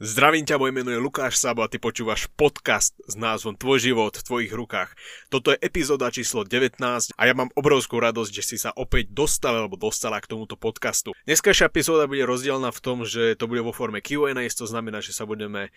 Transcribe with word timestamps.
Zdravím 0.00 0.48
ťa, 0.48 0.56
moje 0.56 0.72
meno 0.72 0.88
je 0.88 0.96
Lukáš 0.96 1.36
Sabo 1.36 1.60
a 1.60 1.68
ty 1.68 1.76
počúvaš 1.76 2.24
podcast 2.32 2.96
s 3.04 3.20
názvom 3.20 3.52
Tvoj 3.52 3.84
život 3.84 4.16
v 4.16 4.24
tvojich 4.24 4.52
rukách. 4.56 4.96
Toto 5.28 5.52
je 5.52 5.60
epizóda 5.60 6.08
číslo 6.08 6.40
19 6.40 6.80
a 7.12 7.22
ja 7.28 7.36
mám 7.36 7.52
obrovskú 7.52 8.00
radosť, 8.00 8.32
že 8.32 8.40
si 8.40 8.56
sa 8.56 8.72
opäť 8.80 9.12
dostal 9.12 9.60
alebo 9.60 9.76
dostala 9.76 10.16
k 10.24 10.32
tomuto 10.32 10.56
podcastu. 10.56 11.12
Dneskajšia 11.28 11.68
epizóda 11.68 12.08
bude 12.08 12.24
rozdielna 12.24 12.72
v 12.72 12.80
tom, 12.80 13.04
že 13.04 13.36
to 13.36 13.44
bude 13.44 13.60
vo 13.60 13.76
forme 13.76 14.00
Q&A, 14.00 14.40
to 14.48 14.64
znamená, 14.64 15.04
že 15.04 15.12
sa 15.12 15.28
budeme 15.28 15.68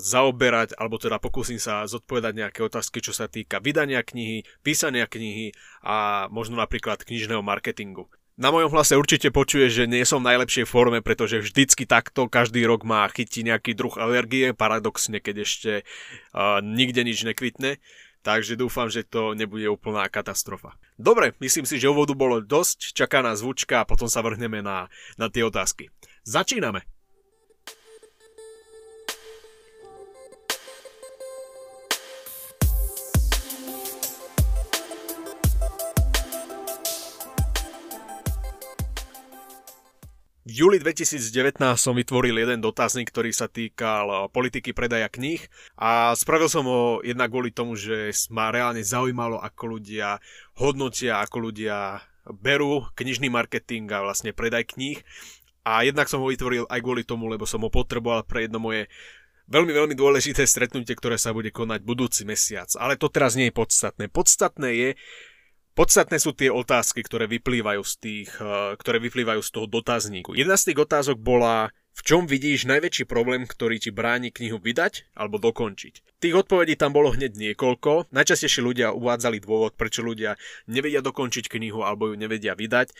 zaoberať, 0.00 0.80
alebo 0.80 0.96
teda 0.96 1.20
pokúsim 1.20 1.60
sa 1.60 1.84
zodpovedať 1.84 2.32
nejaké 2.32 2.64
otázky, 2.64 3.04
čo 3.04 3.12
sa 3.12 3.28
týka 3.28 3.60
vydania 3.60 4.00
knihy, 4.08 4.48
písania 4.64 5.04
knihy 5.04 5.52
a 5.84 6.32
možno 6.32 6.56
napríklad 6.56 7.04
knižného 7.04 7.44
marketingu. 7.44 8.08
Na 8.38 8.54
mojom 8.54 8.70
hlase 8.70 8.94
určite 8.94 9.34
počuje, 9.34 9.66
že 9.66 9.90
nie 9.90 10.06
som 10.06 10.22
v 10.22 10.30
najlepšej 10.30 10.70
forme, 10.70 11.02
pretože 11.02 11.42
vždycky 11.42 11.90
takto 11.90 12.30
každý 12.30 12.62
rok 12.70 12.86
má 12.86 13.02
chytí 13.10 13.42
nejaký 13.42 13.74
druh 13.74 13.90
alergie, 13.98 14.54
paradoxne, 14.54 15.18
keď 15.18 15.42
ešte 15.42 15.72
uh, 15.82 16.62
nikde 16.62 17.02
nič 17.02 17.26
nekvitne. 17.26 17.82
Takže 18.22 18.54
dúfam, 18.54 18.86
že 18.86 19.02
to 19.02 19.34
nebude 19.34 19.66
úplná 19.66 20.06
katastrofa. 20.06 20.78
Dobre, 20.94 21.34
myslím 21.42 21.66
si, 21.66 21.82
že 21.82 21.90
úvodu 21.90 22.14
bolo 22.14 22.38
dosť, 22.38 22.94
čaká 22.94 23.26
nás 23.26 23.42
zvučka 23.42 23.82
a 23.82 23.88
potom 23.90 24.06
sa 24.06 24.22
vrhneme 24.22 24.62
na, 24.62 24.86
na 25.18 25.26
tie 25.26 25.42
otázky. 25.42 25.90
Začíname! 26.22 26.97
Júli 40.58 40.82
2019 40.82 41.54
som 41.78 41.94
vytvoril 41.94 42.34
jeden 42.34 42.58
dotazník, 42.58 43.14
ktorý 43.14 43.30
sa 43.30 43.46
týkal 43.46 44.06
eh, 44.10 44.18
politiky 44.34 44.74
predaja 44.74 45.06
kníh 45.06 45.38
a 45.78 46.10
spravil 46.18 46.50
som 46.50 46.66
ho 46.66 46.98
jednak 47.06 47.30
kvôli 47.30 47.54
tomu, 47.54 47.78
že 47.78 48.10
ma 48.34 48.50
reálne 48.50 48.82
zaujímalo, 48.82 49.38
ako 49.38 49.78
ľudia 49.78 50.18
hodnotia, 50.58 51.22
ako 51.22 51.50
ľudia 51.50 52.02
berú 52.42 52.90
knižný 52.98 53.30
marketing 53.30 53.86
a 53.94 54.02
vlastne 54.02 54.34
predaj 54.34 54.74
kníh. 54.74 54.98
A 55.62 55.84
jednak 55.84 56.08
som 56.08 56.24
ho 56.24 56.32
vytvoril 56.32 56.64
aj 56.66 56.80
kvôli 56.80 57.04
tomu, 57.04 57.28
lebo 57.28 57.44
som 57.44 57.60
ho 57.60 57.70
potreboval 57.70 58.24
pre 58.24 58.48
jedno 58.48 58.56
moje 58.56 58.88
veľmi, 59.52 59.72
veľmi 59.72 59.94
dôležité 59.96 60.44
stretnutie, 60.48 60.96
ktoré 60.96 61.20
sa 61.20 61.36
bude 61.36 61.52
konať 61.52 61.84
budúci 61.84 62.24
mesiac. 62.24 62.68
Ale 62.80 62.96
to 62.96 63.12
teraz 63.12 63.36
nie 63.36 63.52
je 63.52 63.56
podstatné. 63.56 64.08
Podstatné 64.08 64.68
je, 64.76 64.88
Podstatné 65.78 66.18
sú 66.18 66.34
tie 66.34 66.50
otázky, 66.50 67.06
ktoré 67.06 67.30
vyplývajú 67.30 67.86
z, 67.86 67.94
tých, 68.02 68.30
eh, 68.42 68.74
ktoré 68.74 68.98
vyplývajú 68.98 69.38
z 69.46 69.50
toho 69.54 69.70
dotazníku. 69.70 70.34
Jedna 70.34 70.58
z 70.58 70.74
tých 70.74 70.82
otázok 70.82 71.22
bola, 71.22 71.70
v 71.94 72.00
čom 72.02 72.26
vidíš 72.26 72.66
najväčší 72.66 73.06
problém, 73.06 73.46
ktorý 73.46 73.78
ti 73.78 73.94
bráni 73.94 74.34
knihu 74.34 74.58
vydať 74.58 75.14
alebo 75.14 75.38
dokončiť? 75.38 76.18
Tých 76.18 76.34
odpovedí 76.34 76.74
tam 76.74 76.98
bolo 76.98 77.14
hneď 77.14 77.38
niekoľko. 77.38 78.10
Najčastejšie 78.10 78.58
ľudia 78.58 78.90
uvádzali 78.90 79.38
dôvod, 79.38 79.78
prečo 79.78 80.02
ľudia 80.02 80.34
nevedia 80.66 80.98
dokončiť 80.98 81.46
knihu 81.46 81.86
alebo 81.86 82.10
ju 82.10 82.18
nevedia 82.18 82.58
vydať 82.58 82.90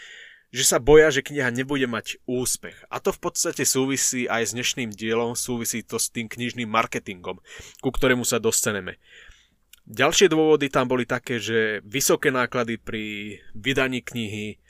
že 0.49 0.65
sa 0.65 0.81
boja, 0.81 1.13
že 1.13 1.21
kniha 1.21 1.53
nebude 1.53 1.85
mať 1.85 2.25
úspech. 2.25 2.89
A 2.89 3.05
to 3.05 3.13
v 3.13 3.21
podstate 3.21 3.69
súvisí 3.69 4.25
aj 4.25 4.49
s 4.49 4.55
dnešným 4.57 4.97
dielom, 4.97 5.37
súvisí 5.37 5.85
to 5.85 6.01
s 6.01 6.09
tým 6.09 6.25
knižným 6.25 6.69
marketingom, 6.69 7.37
ku 7.85 7.91
ktorému 7.93 8.25
sa 8.25 8.41
dostaneme. 8.41 8.97
Ďalšie 9.89 10.29
dôvody 10.29 10.69
tam 10.69 10.85
boli 10.85 11.09
také, 11.09 11.41
že 11.41 11.81
vysoké 11.81 12.29
náklady 12.29 12.77
pri 12.77 13.05
vydaní 13.57 14.05
knihy. 14.05 14.61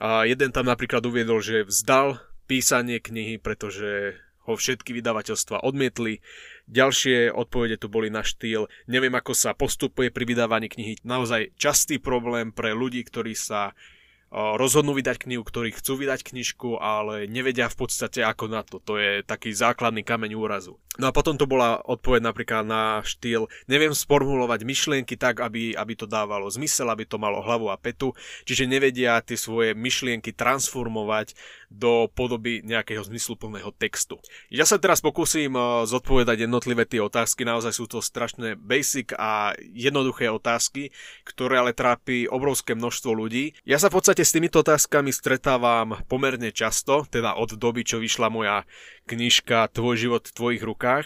A 0.00 0.24
jeden 0.24 0.56
tam 0.56 0.64
napríklad 0.64 1.04
uviedol, 1.04 1.44
že 1.44 1.68
vzdal 1.68 2.16
písanie 2.48 2.96
knihy, 2.96 3.36
pretože 3.36 4.16
ho 4.48 4.56
všetky 4.56 4.96
vydavateľstva 4.96 5.60
odmietli. 5.60 6.24
Ďalšie 6.64 7.28
odpovede 7.28 7.76
tu 7.76 7.92
boli 7.92 8.08
na 8.08 8.24
štýl, 8.24 8.72
neviem 8.88 9.12
ako 9.12 9.36
sa 9.36 9.52
postupuje 9.52 10.08
pri 10.08 10.24
vydávaní 10.24 10.72
knihy. 10.72 11.04
Naozaj 11.04 11.52
častý 11.60 12.00
problém 12.00 12.48
pre 12.48 12.72
ľudí, 12.72 13.04
ktorí 13.04 13.36
sa 13.36 13.76
rozhodnú 14.32 14.92
vydať 14.92 15.24
knihu, 15.24 15.40
ktorí 15.40 15.72
chcú 15.72 16.04
vydať 16.04 16.20
knižku, 16.20 16.76
ale 16.76 17.24
nevedia 17.24 17.72
v 17.72 17.76
podstate 17.80 18.20
ako 18.20 18.44
na 18.52 18.60
to. 18.60 18.76
To 18.84 19.00
je 19.00 19.24
taký 19.24 19.56
základný 19.56 20.04
kameň 20.04 20.36
úrazu. 20.36 20.76
No 20.98 21.08
a 21.08 21.14
potom 21.14 21.38
to 21.38 21.46
bola 21.46 21.78
odpoveď 21.78 22.26
napríklad 22.26 22.66
na 22.66 23.00
štýl, 23.06 23.46
neviem 23.70 23.94
sformulovať 23.94 24.66
myšlienky 24.66 25.14
tak, 25.14 25.38
aby, 25.38 25.70
aby 25.70 25.92
to 25.94 26.10
dávalo 26.10 26.50
zmysel, 26.50 26.90
aby 26.90 27.06
to 27.06 27.22
malo 27.22 27.38
hlavu 27.38 27.70
a 27.70 27.78
petu, 27.78 28.18
čiže 28.42 28.66
nevedia 28.66 29.22
tie 29.22 29.38
svoje 29.38 29.78
myšlienky 29.78 30.34
transformovať 30.34 31.38
do 31.68 32.08
podoby 32.08 32.64
nejakého 32.64 33.04
zmysluplného 33.04 33.68
textu. 33.76 34.16
Ja 34.48 34.64
sa 34.64 34.80
teraz 34.80 35.04
pokúsim 35.04 35.52
zodpovedať 35.84 36.48
jednotlivé 36.48 36.88
tie 36.88 37.04
otázky, 37.04 37.44
naozaj 37.44 37.76
sú 37.76 37.84
to 37.84 38.00
strašné 38.00 38.56
basic 38.56 39.12
a 39.12 39.52
jednoduché 39.60 40.32
otázky, 40.32 40.88
ktoré 41.28 41.60
ale 41.60 41.76
trápi 41.76 42.24
obrovské 42.24 42.72
množstvo 42.72 43.12
ľudí. 43.12 43.52
Ja 43.68 43.76
sa 43.76 43.92
v 43.92 44.00
podstate 44.00 44.24
s 44.24 44.32
týmito 44.32 44.64
otázkami 44.64 45.12
stretávam 45.12 46.00
pomerne 46.08 46.48
často, 46.56 47.04
teda 47.04 47.36
od 47.36 47.60
doby, 47.60 47.84
čo 47.84 48.00
vyšla 48.00 48.32
moja 48.32 48.64
knižka 49.04 49.68
Tvoj 49.68 49.94
život 50.00 50.24
v 50.24 50.34
tvojich 50.34 50.62
rukách. 50.64 51.04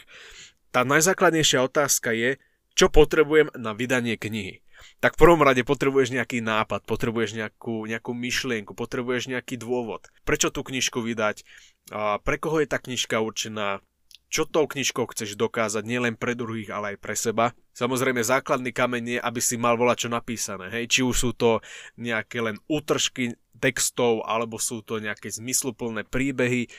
Tá 0.71 0.87
najzákladnejšia 0.87 1.59
otázka 1.67 2.15
je, 2.15 2.39
čo 2.73 2.89
potrebujem 2.89 3.53
na 3.59 3.77
vydanie 3.77 4.17
knihy. 4.17 4.62
Tak 5.03 5.19
v 5.19 5.23
prvom 5.27 5.43
rade 5.43 5.67
potrebuješ 5.67 6.15
nejaký 6.15 6.47
nápad, 6.47 6.87
potrebuješ 6.87 7.35
nejakú, 7.35 7.91
nejakú 7.91 8.15
myšlienku, 8.15 8.71
potrebuješ 8.79 9.35
nejaký 9.35 9.59
dôvod. 9.59 10.07
Prečo 10.23 10.55
tú 10.55 10.63
knižku 10.63 11.03
vydať, 11.03 11.43
a 11.91 12.23
pre 12.23 12.39
koho 12.39 12.63
je 12.63 12.71
tá 12.71 12.79
knižka 12.79 13.19
určená, 13.19 13.83
čo 14.31 14.47
tou 14.47 14.65
knižkou 14.71 15.11
chceš 15.11 15.35
dokázať 15.35 15.83
nielen 15.83 16.15
pre 16.15 16.39
druhých, 16.39 16.71
ale 16.71 16.95
aj 16.95 16.99
pre 17.03 17.19
seba. 17.19 17.51
Samozrejme 17.75 18.23
základný 18.23 18.71
kameň 18.71 19.05
je, 19.05 19.19
aby 19.19 19.41
si 19.43 19.59
mal 19.59 19.75
volať 19.75 20.07
čo 20.07 20.09
napísané. 20.09 20.71
Hej? 20.71 20.87
Či 20.89 21.01
už 21.03 21.17
sú 21.19 21.31
to 21.35 21.61
nejaké 21.99 22.39
len 22.39 22.63
útržky 22.71 23.35
textov, 23.59 24.23
alebo 24.25 24.57
sú 24.57 24.87
to 24.87 25.03
nejaké 25.03 25.29
zmysluplné 25.29 26.07
príbehy. 26.07 26.71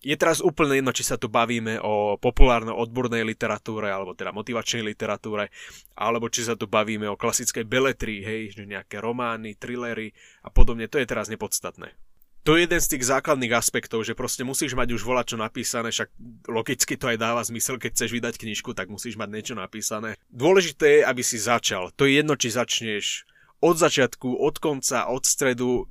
Je 0.00 0.16
teraz 0.16 0.40
úplne 0.40 0.80
jedno, 0.80 0.96
či 0.96 1.04
sa 1.04 1.20
tu 1.20 1.28
bavíme 1.28 1.76
o 1.84 2.16
populárnej 2.16 2.72
odbornej 2.72 3.20
literatúre, 3.20 3.92
alebo 3.92 4.16
teda 4.16 4.32
motivačnej 4.32 4.96
literatúre, 4.96 5.52
alebo 5.92 6.32
či 6.32 6.48
sa 6.48 6.56
tu 6.56 6.64
bavíme 6.64 7.04
o 7.04 7.20
klasickej 7.20 7.68
beletrii, 7.68 8.24
hej, 8.24 8.56
nejaké 8.64 8.96
romány, 8.96 9.60
trillery 9.60 10.16
a 10.40 10.48
podobne, 10.48 10.88
to 10.88 10.96
je 10.96 11.04
teraz 11.04 11.28
nepodstatné 11.28 11.92
to 12.40 12.56
je 12.56 12.64
jeden 12.64 12.80
z 12.80 12.90
tých 12.96 13.04
základných 13.04 13.52
aspektov, 13.52 14.00
že 14.00 14.16
proste 14.16 14.48
musíš 14.48 14.72
mať 14.72 14.96
už 14.96 15.04
volať 15.04 15.36
čo 15.36 15.36
napísané, 15.36 15.92
však 15.92 16.08
logicky 16.48 16.96
to 16.96 17.12
aj 17.12 17.20
dáva 17.20 17.44
zmysel, 17.44 17.76
keď 17.76 17.90
chceš 17.92 18.10
vydať 18.16 18.34
knižku, 18.40 18.72
tak 18.72 18.88
musíš 18.88 19.20
mať 19.20 19.28
niečo 19.28 19.54
napísané. 19.54 20.16
Dôležité 20.32 21.00
je, 21.00 21.00
aby 21.04 21.20
si 21.20 21.36
začal. 21.36 21.92
To 22.00 22.08
je 22.08 22.16
jedno, 22.16 22.40
či 22.40 22.48
začneš 22.48 23.28
od 23.60 23.76
začiatku, 23.76 24.40
od 24.40 24.56
konca, 24.56 25.12
od 25.12 25.28
stredu, 25.28 25.84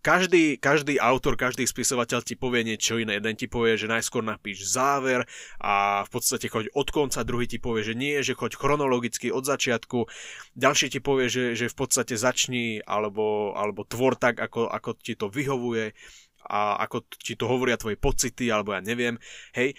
každý, 0.00 0.56
každý 0.56 0.96
autor, 0.96 1.36
každý 1.36 1.68
spisovateľ 1.68 2.24
ti 2.24 2.34
povie 2.36 2.64
niečo 2.64 2.96
iné. 2.96 3.20
Jeden 3.20 3.36
ti 3.36 3.46
povie, 3.46 3.76
že 3.76 3.88
najskôr 3.88 4.24
napíš 4.24 4.68
záver 4.68 5.28
a 5.60 6.04
v 6.04 6.10
podstate 6.10 6.48
choď 6.48 6.72
od 6.72 6.88
konca, 6.88 7.24
druhý 7.24 7.46
ti 7.48 7.60
povie, 7.60 7.84
že 7.84 7.94
nie, 7.94 8.20
že 8.24 8.36
choď 8.36 8.56
chronologicky 8.56 9.28
od 9.28 9.44
začiatku. 9.44 10.08
Ďalší 10.56 10.96
ti 10.96 11.00
povie, 11.00 11.28
že, 11.28 11.52
že 11.54 11.68
v 11.68 11.76
podstate 11.76 12.16
začni 12.16 12.80
alebo, 12.84 13.52
alebo 13.52 13.84
tvor 13.84 14.16
tak, 14.16 14.40
ako, 14.40 14.68
ako 14.68 14.90
ti 14.98 15.14
to 15.14 15.28
vyhovuje 15.28 15.92
a 16.48 16.80
ako 16.82 17.04
ti 17.20 17.36
to 17.36 17.44
hovoria 17.44 17.76
tvoje 17.76 18.00
pocity, 18.00 18.48
alebo 18.48 18.72
ja 18.72 18.80
neviem. 18.80 19.20
Hej, 19.52 19.76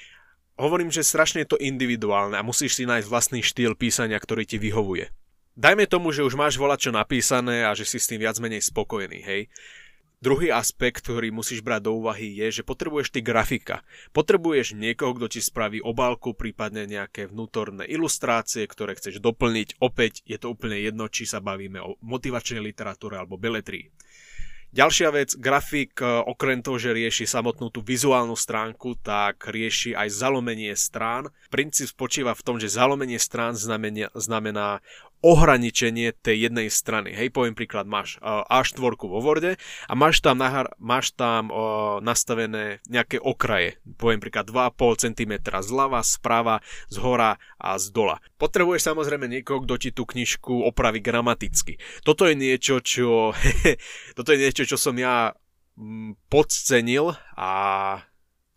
hovorím, 0.61 0.93
že 0.93 1.01
strašne 1.01 1.41
je 1.43 1.57
to 1.57 1.61
individuálne 1.61 2.37
a 2.37 2.45
musíš 2.45 2.77
si 2.77 2.85
nájsť 2.85 3.09
vlastný 3.09 3.41
štýl 3.41 3.73
písania, 3.73 4.21
ktorý 4.21 4.45
ti 4.45 4.61
vyhovuje. 4.61 5.09
Dajme 5.57 5.83
tomu, 5.83 6.15
že 6.15 6.23
už 6.23 6.39
máš 6.39 6.55
volať 6.55 6.87
čo 6.87 6.91
napísané 6.95 7.67
a 7.67 7.75
že 7.75 7.83
si 7.83 7.99
s 7.99 8.07
tým 8.07 8.23
viac 8.23 8.39
menej 8.39 8.63
spokojný, 8.63 9.19
hej. 9.19 9.51
Druhý 10.21 10.53
aspekt, 10.53 11.01
ktorý 11.01 11.33
musíš 11.33 11.65
brať 11.65 11.89
do 11.89 11.97
úvahy 11.97 12.29
je, 12.37 12.61
že 12.61 12.63
potrebuješ 12.63 13.09
ty 13.09 13.25
grafika. 13.25 13.81
Potrebuješ 14.13 14.77
niekoho, 14.77 15.17
kto 15.17 15.25
ti 15.33 15.41
spraví 15.41 15.81
obálku, 15.81 16.37
prípadne 16.37 16.85
nejaké 16.85 17.25
vnútorné 17.25 17.89
ilustrácie, 17.89 18.69
ktoré 18.69 18.93
chceš 18.93 19.17
doplniť. 19.17 19.81
Opäť 19.81 20.21
je 20.29 20.37
to 20.37 20.53
úplne 20.53 20.77
jedno, 20.77 21.09
či 21.09 21.25
sa 21.25 21.41
bavíme 21.41 21.81
o 21.81 21.97
motivačnej 22.05 22.61
literatúre 22.61 23.17
alebo 23.17 23.41
beletrii. 23.41 23.89
Ďalšia 24.71 25.09
vec, 25.11 25.35
grafik 25.35 25.99
e, 25.99 26.07
okrem 26.07 26.63
toho, 26.63 26.79
že 26.79 26.95
rieši 26.95 27.27
samotnú 27.27 27.67
tú 27.67 27.83
vizuálnu 27.83 28.39
stránku, 28.39 28.95
tak 29.03 29.51
rieši 29.51 29.91
aj 29.91 30.07
zalomenie 30.07 30.71
strán. 30.79 31.27
Princíp 31.51 31.91
spočíva 31.91 32.31
v 32.31 32.45
tom, 32.45 32.55
že 32.55 32.71
zalomenie 32.71 33.19
strán 33.19 33.51
znamená, 33.51 34.07
znamená 34.15 34.79
ohraničenie 35.21 36.17
tej 36.17 36.49
jednej 36.49 36.67
strany. 36.73 37.13
Hej, 37.13 37.29
poviem 37.29 37.53
príklad, 37.53 37.85
máš 37.85 38.17
uh, 38.19 38.41
A4 38.49 38.97
vo 38.97 39.21
Worde 39.21 39.61
a 39.85 39.93
máš 39.93 40.19
tam, 40.25 40.41
nahar, 40.41 40.73
máš 40.81 41.13
tam 41.13 41.53
uh, 41.53 42.01
nastavené 42.01 42.81
nejaké 42.89 43.21
okraje. 43.21 43.77
Poviem 44.01 44.17
príklad 44.17 44.49
2,5 44.49 45.05
cm 45.05 45.33
zľava, 45.61 46.01
sprava, 46.01 46.65
z 46.89 46.97
hora 46.99 47.37
a 47.61 47.77
z 47.77 47.93
dola. 47.93 48.17
Potrebuješ 48.41 48.89
samozrejme 48.89 49.29
niekoho, 49.29 49.61
kto 49.63 49.77
ti 49.77 49.89
tú 49.93 50.09
knižku 50.09 50.65
opraví 50.65 50.99
gramaticky. 50.99 51.77
Toto 52.01 52.25
je 52.25 52.33
niečo, 52.33 52.81
čo, 52.81 53.37
toto 54.17 54.29
je 54.33 54.41
niečo, 54.41 54.65
čo 54.65 54.77
som 54.81 54.97
ja 54.97 55.37
mm, 55.77 56.17
podcenil 56.33 57.13
a 57.37 57.51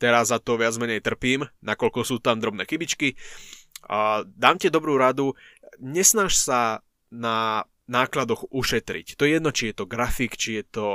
teraz 0.00 0.32
za 0.32 0.40
to 0.40 0.56
viac 0.56 0.74
menej 0.80 1.04
trpím, 1.04 1.44
nakoľko 1.60 2.00
sú 2.04 2.16
tam 2.24 2.40
drobné 2.40 2.64
chybičky. 2.64 3.16
A 3.84 4.24
dám 4.24 4.56
ti 4.56 4.72
dobrú 4.72 4.96
radu, 4.96 5.36
nesnaž 5.80 6.36
sa 6.36 6.82
na 7.10 7.68
nákladoch 7.84 8.48
ušetriť. 8.48 9.16
To 9.20 9.28
je 9.28 9.36
jedno, 9.38 9.50
či 9.52 9.70
je 9.70 9.74
to 9.76 9.84
grafik, 9.84 10.36
či 10.40 10.60
je 10.60 10.64
to 10.64 10.86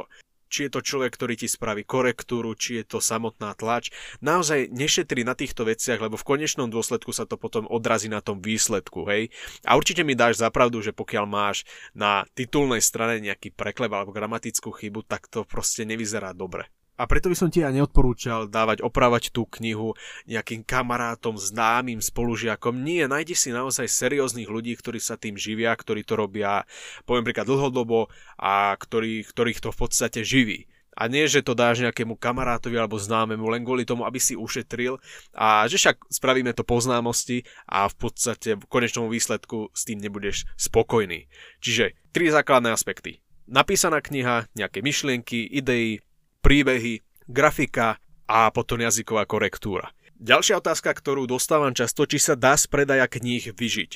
či 0.49 0.65
je 0.65 0.73
to 0.73 0.81
človek, 0.81 1.13
ktorý 1.13 1.37
ti 1.37 1.45
spraví 1.45 1.85
korektúru, 1.85 2.57
či 2.57 2.81
je 2.81 2.97
to 2.97 2.97
samotná 2.97 3.53
tlač. 3.53 3.93
Naozaj 4.19 4.73
nešetri 4.73 5.21
na 5.21 5.37
týchto 5.37 5.61
veciach, 5.61 6.01
lebo 6.01 6.17
v 6.17 6.25
konečnom 6.25 6.73
dôsledku 6.73 7.13
sa 7.13 7.29
to 7.29 7.37
potom 7.37 7.69
odrazí 7.69 8.09
na 8.09 8.19
tom 8.19 8.41
výsledku, 8.41 9.05
hej. 9.13 9.29
A 9.61 9.77
určite 9.77 10.01
mi 10.01 10.17
dáš 10.17 10.41
zapravdu, 10.41 10.81
že 10.81 10.89
pokiaľ 10.91 11.25
máš 11.29 11.69
na 11.93 12.25
titulnej 12.33 12.81
strane 12.81 13.21
nejaký 13.21 13.53
preklep 13.53 13.93
alebo 13.93 14.09
gramatickú 14.09 14.73
chybu, 14.73 15.05
tak 15.05 15.29
to 15.29 15.45
proste 15.45 15.85
nevyzerá 15.85 16.33
dobre. 16.33 16.65
A 16.99 17.07
preto 17.07 17.31
by 17.31 17.35
som 17.39 17.47
ti 17.47 17.63
ja 17.63 17.71
neodporúčal 17.71 18.51
dávať 18.51 18.83
opravať 18.83 19.31
tú 19.31 19.47
knihu 19.47 19.95
nejakým 20.27 20.67
kamarátom, 20.67 21.39
známym 21.39 22.03
spolužiakom. 22.03 22.75
Nie, 22.83 23.07
nájdi 23.07 23.39
si 23.39 23.55
naozaj 23.55 23.87
serióznych 23.87 24.51
ľudí, 24.51 24.75
ktorí 24.75 24.99
sa 24.99 25.15
tým 25.15 25.39
živia, 25.39 25.71
ktorí 25.71 26.03
to 26.03 26.19
robia, 26.19 26.67
poviem 27.07 27.23
príklad 27.23 27.47
dlhodobo 27.47 28.11
a 28.35 28.75
ktorý, 28.75 29.23
ktorých 29.23 29.63
to 29.63 29.71
v 29.71 29.79
podstate 29.79 30.27
živí. 30.27 30.67
A 30.99 31.07
nie, 31.07 31.23
že 31.31 31.39
to 31.39 31.55
dáš 31.55 31.79
nejakému 31.79 32.19
kamarátovi 32.19 32.75
alebo 32.75 32.99
známemu 32.99 33.47
len 33.47 33.63
kvôli 33.63 33.87
tomu, 33.87 34.03
aby 34.03 34.19
si 34.19 34.35
ušetril 34.35 34.99
a 35.31 35.63
že 35.71 35.79
však 35.79 36.11
spravíme 36.11 36.51
to 36.51 36.67
poznámosti 36.67 37.47
a 37.71 37.87
v 37.87 37.95
podstate 37.95 38.59
v 38.59 38.67
konečnom 38.67 39.07
výsledku 39.07 39.71
s 39.71 39.87
tým 39.87 40.03
nebudeš 40.03 40.43
spokojný. 40.59 41.31
Čiže 41.63 41.95
tri 42.11 42.27
základné 42.27 42.75
aspekty. 42.75 43.23
Napísaná 43.47 44.03
kniha, 44.03 44.51
nejaké 44.59 44.83
myšlienky, 44.83 45.47
idei, 45.47 46.03
príbehy, 46.49 47.05
grafika 47.29 48.01
a 48.25 48.49
potom 48.49 48.81
jazyková 48.81 49.29
korektúra. 49.29 49.93
Ďalšia 50.17 50.57
otázka, 50.57 50.97
ktorú 50.97 51.29
dostávam 51.29 51.71
často, 51.77 52.09
či 52.09 52.17
sa 52.17 52.33
dá 52.33 52.57
z 52.57 52.65
predaja 52.65 53.05
kníh 53.05 53.53
vyžiť. 53.53 53.91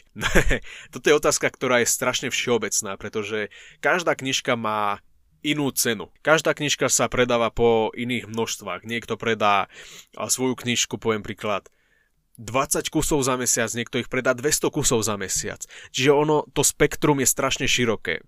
Toto 0.94 1.06
je 1.10 1.18
otázka, 1.18 1.50
ktorá 1.50 1.82
je 1.82 1.90
strašne 1.90 2.30
všeobecná, 2.30 2.96
pretože 2.96 3.50
každá 3.82 4.14
knižka 4.14 4.54
má 4.54 5.02
inú 5.44 5.74
cenu. 5.76 6.14
Každá 6.22 6.54
knižka 6.54 6.88
sa 6.88 7.10
predáva 7.10 7.50
po 7.50 7.92
iných 7.92 8.30
množstvách. 8.30 8.86
Niekto 8.86 9.18
predá 9.18 9.68
svoju 10.16 10.56
knižku, 10.56 10.96
poviem 11.02 11.26
príklad, 11.26 11.68
20 12.38 12.88
kusov 12.88 13.26
za 13.26 13.36
mesiac, 13.36 13.70
niekto 13.76 14.00
ich 14.00 14.08
predá 14.08 14.32
200 14.32 14.70
kusov 14.72 15.04
za 15.04 15.18
mesiac. 15.20 15.66
Čiže 15.92 16.16
ono, 16.16 16.48
to 16.54 16.64
spektrum 16.64 17.20
je 17.20 17.28
strašne 17.28 17.68
široké. 17.68 18.24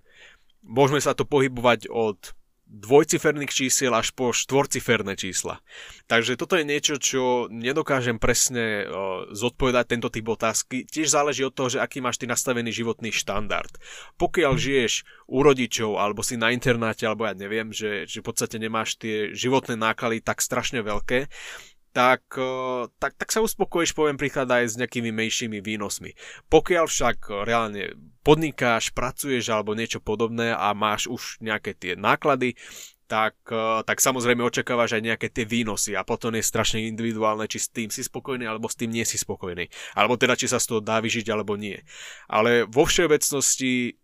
Môžeme 0.66 1.00
sa 1.00 1.16
to 1.16 1.24
pohybovať 1.24 1.88
od 1.88 2.36
dvojciferných 2.75 3.56
čísiel 3.56 3.95
až 3.95 4.12
po 4.12 4.36
štvorciferné 4.36 5.16
čísla. 5.16 5.63
Takže 6.12 6.36
toto 6.36 6.60
je 6.60 6.68
niečo, 6.68 7.00
čo 7.00 7.48
nedokážem 7.48 8.19
presne 8.19 8.83
zodpovedať 9.31 9.86
tento 9.88 10.12
typ 10.12 10.27
otázky. 10.27 10.83
Tiež 10.83 11.07
záleží 11.07 11.48
od 11.48 11.56
toho, 11.56 11.72
že 11.72 11.80
aký 11.80 12.04
máš 12.04 12.19
ty 12.19 12.27
nastavený 12.27 12.75
životný 12.75 13.16
štandard. 13.16 13.72
Pokiaľ 14.19 14.54
žiješ 14.60 15.07
u 15.31 15.39
rodičov, 15.39 15.95
alebo 15.95 16.19
si 16.19 16.36
na 16.36 16.51
internáte, 16.51 17.07
alebo 17.07 17.24
ja 17.24 17.33
neviem, 17.33 17.72
že, 17.72 18.04
že 18.06 18.19
v 18.19 18.27
podstate 18.27 18.60
nemáš 18.60 19.00
tie 19.00 19.31
životné 19.31 19.80
náklady 19.80 20.19
tak 20.19 20.44
strašne 20.44 20.83
veľké, 20.83 21.31
tak, 21.95 22.27
tak, 23.00 23.15
tak 23.15 23.30
sa 23.31 23.39
uspokojíš, 23.39 23.95
poviem 23.95 24.19
príklad, 24.19 24.51
aj 24.51 24.75
s 24.75 24.80
nejakými 24.80 25.15
menšími 25.15 25.63
výnosmi. 25.63 26.12
Pokiaľ 26.51 26.92
však 26.92 27.47
reálne 27.47 27.95
podnikáš, 28.19 28.92
pracuješ 28.92 29.47
alebo 29.47 29.71
niečo 29.71 30.03
podobné 30.03 30.51
a 30.51 30.75
máš 30.75 31.07
už 31.07 31.39
nejaké 31.39 31.71
tie 31.71 31.95
náklady, 31.95 32.59
tak, 33.07 33.38
tak 33.88 33.97
samozrejme 34.01 34.44
očakávaš 34.44 34.97
aj 35.00 35.03
nejaké 35.07 35.27
tie 35.31 35.45
výnosy 35.47 35.95
a 35.95 36.03
potom 36.03 36.36
je 36.36 36.44
strašne 36.44 36.83
individuálne, 36.83 37.47
či 37.47 37.63
s 37.63 37.71
tým 37.71 37.88
si 37.88 38.03
spokojný 38.03 38.44
alebo 38.44 38.68
s 38.68 38.75
tým 38.75 38.92
nie 38.92 39.06
si 39.07 39.15
spokojný. 39.15 39.71
Alebo 39.95 40.19
teda, 40.19 40.36
či 40.36 40.51
sa 40.51 40.59
z 40.59 40.75
toho 40.75 40.81
dá 40.83 41.00
vyžiť 41.00 41.31
alebo 41.31 41.56
nie. 41.56 41.80
Ale 42.27 42.68
vo 42.68 42.83
všeobecnosti 42.83 43.95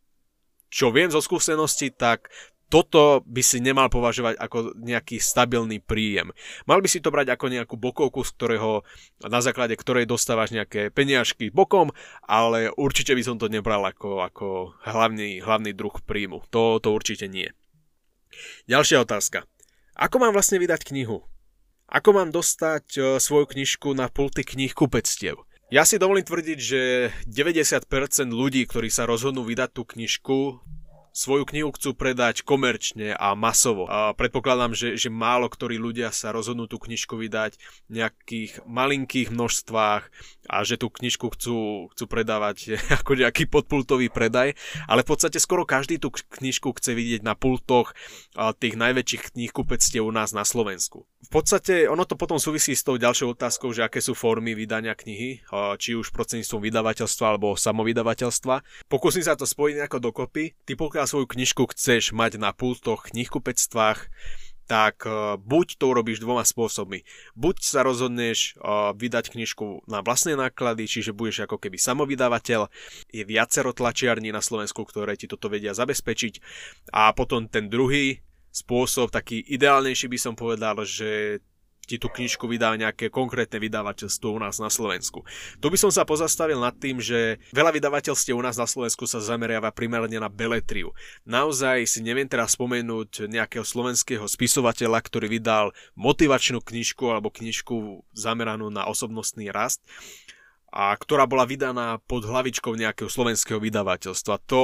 čo 0.72 0.88
viem 0.88 1.12
zo 1.12 1.20
skúsenosti, 1.20 1.92
tak 1.92 2.32
toto 2.72 3.20
by 3.28 3.44
si 3.44 3.60
nemal 3.60 3.92
považovať 3.92 4.40
ako 4.40 4.80
nejaký 4.80 5.20
stabilný 5.20 5.84
príjem. 5.84 6.32
Mal 6.64 6.80
by 6.80 6.88
si 6.88 7.04
to 7.04 7.12
brať 7.12 7.36
ako 7.36 7.52
nejakú 7.52 7.76
bokovku, 7.76 8.24
z 8.24 8.32
ktorého, 8.40 8.88
na 9.28 9.44
základe 9.44 9.76
ktorej 9.76 10.08
dostávaš 10.08 10.56
nejaké 10.56 10.88
peniažky 10.88 11.52
bokom, 11.52 11.92
ale 12.24 12.72
určite 12.80 13.12
by 13.12 13.24
som 13.28 13.36
to 13.36 13.52
nebral 13.52 13.84
ako, 13.84 14.24
ako 14.24 14.48
hlavný, 14.88 15.44
hlavný 15.44 15.76
druh 15.76 15.94
príjmu. 16.00 16.48
To, 16.56 16.80
to 16.80 16.96
určite 16.96 17.28
nie. 17.28 17.52
Ďalšia 18.72 19.04
otázka. 19.04 19.44
Ako 20.00 20.24
mám 20.24 20.32
vlastne 20.32 20.56
vydať 20.56 20.88
knihu? 20.88 21.28
Ako 21.92 22.16
mám 22.16 22.32
dostať 22.32 22.86
e, 22.96 23.00
svoju 23.20 23.52
knižku 23.52 23.92
na 23.92 24.08
pulty 24.08 24.48
kníh 24.48 24.72
kupectiev? 24.72 25.44
Ja 25.68 25.84
si 25.84 26.00
dovolím 26.00 26.24
tvrdiť, 26.24 26.60
že 26.60 26.82
90% 27.28 27.88
ľudí, 28.32 28.64
ktorí 28.64 28.88
sa 28.88 29.04
rozhodnú 29.04 29.44
vydať 29.44 29.70
tú 29.76 29.84
knižku, 29.84 30.64
svoju 31.12 31.44
knihu 31.48 31.70
chcú 31.76 31.92
predať 31.92 32.48
komerčne 32.48 33.12
a 33.16 33.36
masovo. 33.36 33.86
A 33.92 34.16
predpokladám, 34.16 34.72
že, 34.72 34.96
že 34.96 35.12
málo 35.12 35.52
ktorí 35.52 35.76
ľudia 35.76 36.10
sa 36.16 36.32
rozhodnú 36.32 36.72
tú 36.72 36.80
knižku 36.80 37.20
vydať 37.20 37.60
v 37.92 38.02
nejakých 38.02 38.64
malinkých 38.64 39.30
množstvách 39.30 40.04
a 40.48 40.58
že 40.64 40.80
tú 40.80 40.88
knižku 40.88 41.28
chcú, 41.36 41.92
chcú 41.92 42.04
predávať 42.08 42.80
ako 43.04 43.20
nejaký 43.20 43.52
podpultový 43.52 44.08
predaj, 44.08 44.56
ale 44.88 45.04
v 45.04 45.10
podstate 45.12 45.38
skoro 45.38 45.68
každý 45.68 46.00
tú 46.00 46.10
knižku 46.12 46.72
chce 46.80 46.96
vidieť 46.96 47.22
na 47.28 47.36
pultoch 47.36 47.92
tých 48.60 48.80
najväčších 48.80 49.36
kníh 49.36 49.52
kupectiev 49.52 50.08
u 50.08 50.12
nás 50.16 50.32
na 50.32 50.48
Slovensku. 50.48 51.11
V 51.22 51.30
podstate 51.30 51.86
ono 51.86 52.04
to 52.04 52.18
potom 52.18 52.42
súvisí 52.42 52.74
s 52.74 52.82
tou 52.82 52.98
ďalšou 52.98 53.38
otázkou, 53.38 53.70
že 53.72 53.86
aké 53.86 54.02
sú 54.02 54.18
formy 54.18 54.58
vydania 54.58 54.98
knihy, 54.98 55.46
či 55.78 55.94
už 55.94 56.10
prostredníctvom 56.10 56.66
vydavateľstva 56.66 57.26
alebo 57.38 57.54
samovydavateľstva. 57.54 58.90
Pokúsim 58.90 59.22
sa 59.22 59.38
to 59.38 59.46
spojiť 59.46 59.86
nejako 59.86 60.00
dokopy. 60.02 60.58
Ty 60.66 60.74
pokiaľ 60.76 61.06
svoju 61.06 61.28
knižku 61.30 61.70
chceš 61.78 62.12
mať 62.12 62.42
na 62.42 62.52
pultoch, 62.52 63.14
knihkupectvách, 63.14 64.10
tak 64.72 65.04
uh, 65.04 65.36
buď 65.36 65.84
to 65.84 65.92
urobíš 65.92 66.24
dvoma 66.24 66.48
spôsobmi. 66.48 67.04
Buď 67.36 67.60
sa 67.60 67.84
rozhodneš 67.84 68.56
uh, 68.56 68.96
vydať 68.96 69.36
knižku 69.36 69.84
na 69.84 70.00
vlastné 70.00 70.40
náklady, 70.40 70.88
čiže 70.88 71.12
budeš 71.12 71.44
ako 71.44 71.60
keby 71.60 71.76
samovydavateľ. 71.76 72.72
Je 73.12 73.24
viacero 73.28 73.76
tlačiarní 73.76 74.32
na 74.32 74.40
Slovensku, 74.40 74.88
ktoré 74.88 75.20
ti 75.20 75.28
toto 75.28 75.52
vedia 75.52 75.76
zabezpečiť. 75.76 76.40
A 76.96 77.12
potom 77.12 77.52
ten 77.52 77.68
druhý 77.68 78.24
spôsob, 78.52 79.10
taký 79.10 79.40
ideálnejší 79.42 80.12
by 80.12 80.20
som 80.20 80.34
povedal, 80.36 80.84
že 80.84 81.40
ti 81.92 82.00
tú 82.00 82.08
knižku 82.08 82.48
vydá 82.48 82.72
nejaké 82.80 83.12
konkrétne 83.12 83.60
vydavateľstvo 83.60 84.28
u 84.32 84.40
nás 84.40 84.64
na 84.64 84.72
Slovensku. 84.72 85.28
Tu 85.60 85.68
by 85.68 85.76
som 85.76 85.92
sa 85.92 86.08
pozastavil 86.08 86.56
nad 86.56 86.72
tým, 86.78 87.04
že 87.04 87.42
veľa 87.52 87.76
vydavateľstiev 87.76 88.38
u 88.38 88.40
nás 88.40 88.56
na 88.56 88.64
Slovensku 88.64 89.04
sa 89.10 89.20
zameriava 89.20 89.76
primárne 89.76 90.16
na 90.16 90.32
beletriu. 90.32 90.96
Naozaj 91.28 91.84
si 91.90 92.00
neviem 92.00 92.30
teraz 92.32 92.56
spomenúť 92.56 93.28
nejakého 93.28 93.68
slovenského 93.68 94.24
spisovateľa, 94.24 95.04
ktorý 95.04 95.28
vydal 95.28 95.76
motivačnú 96.00 96.64
knižku 96.64 97.12
alebo 97.12 97.28
knižku 97.34 98.08
zameranú 98.16 98.72
na 98.72 98.88
osobnostný 98.88 99.52
rast 99.52 99.84
a 100.72 100.96
ktorá 100.96 101.28
bola 101.28 101.44
vydaná 101.44 102.00
pod 102.08 102.24
hlavičkou 102.24 102.72
nejakého 102.80 103.12
slovenského 103.12 103.60
vydavateľstva. 103.60 104.40
To 104.48 104.62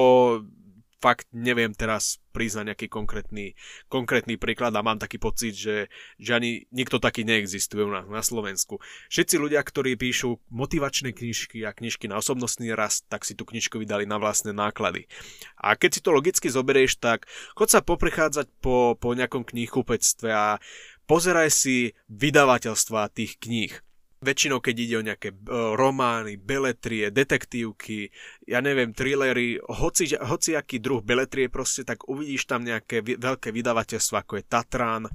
fakt 0.97 1.29
neviem 1.29 1.73
teraz 1.77 2.17
priznať 2.33 2.73
nejaký 2.73 2.87
konkrétny, 2.89 3.57
konkrétny 3.89 4.37
príklad 4.37 4.73
a 4.77 4.85
mám 4.85 5.01
taký 5.01 5.17
pocit, 5.17 5.57
že, 5.57 5.89
že 6.21 6.31
ani 6.37 6.69
nikto 6.69 7.01
taký 7.01 7.25
neexistuje 7.25 7.81
u 7.85 7.89
na 7.89 8.21
Slovensku. 8.21 8.77
Všetci 9.09 9.41
ľudia, 9.41 9.61
ktorí 9.61 9.97
píšu 9.97 10.37
motivačné 10.53 11.13
knižky 11.13 11.65
a 11.65 11.73
knižky 11.73 12.09
na 12.09 12.21
osobnostný 12.21 12.73
rast, 12.77 13.09
tak 13.09 13.25
si 13.25 13.33
tú 13.33 13.45
knižku 13.45 13.81
vydali 13.81 14.05
na 14.05 14.21
vlastné 14.21 14.53
náklady. 14.53 15.09
A 15.57 15.73
keď 15.73 15.97
si 15.97 16.01
to 16.05 16.13
logicky 16.13 16.49
zoberieš, 16.49 17.01
tak 17.01 17.25
chod 17.57 17.73
sa 17.73 17.81
poprechádzať 17.81 18.49
po, 18.61 18.93
po 18.97 19.17
nejakom 19.17 19.45
knihkupectve 19.45 20.29
a 20.29 20.61
pozeraj 21.09 21.49
si 21.49 21.97
vydavateľstva 22.09 23.13
tých 23.13 23.41
kníh. 23.41 23.86
Väčšinou, 24.17 24.57
keď 24.57 24.75
ide 24.81 24.95
o 24.97 25.05
nejaké 25.05 25.29
e, 25.29 25.37
romány, 25.77 26.41
beletrie, 26.41 27.13
detektívky, 27.13 28.09
ja 28.49 28.65
neviem, 28.65 28.89
thrillery, 28.89 29.61
hoci, 29.61 30.17
aký 30.57 30.81
druh 30.81 31.05
beletrie 31.05 31.53
proste, 31.53 31.85
tak 31.85 32.09
uvidíš 32.09 32.49
tam 32.49 32.65
nejaké 32.65 33.05
veľké 33.05 33.53
vydavateľstvo, 33.53 34.15
ako 34.17 34.41
je 34.41 34.43
Tatran, 34.49 35.05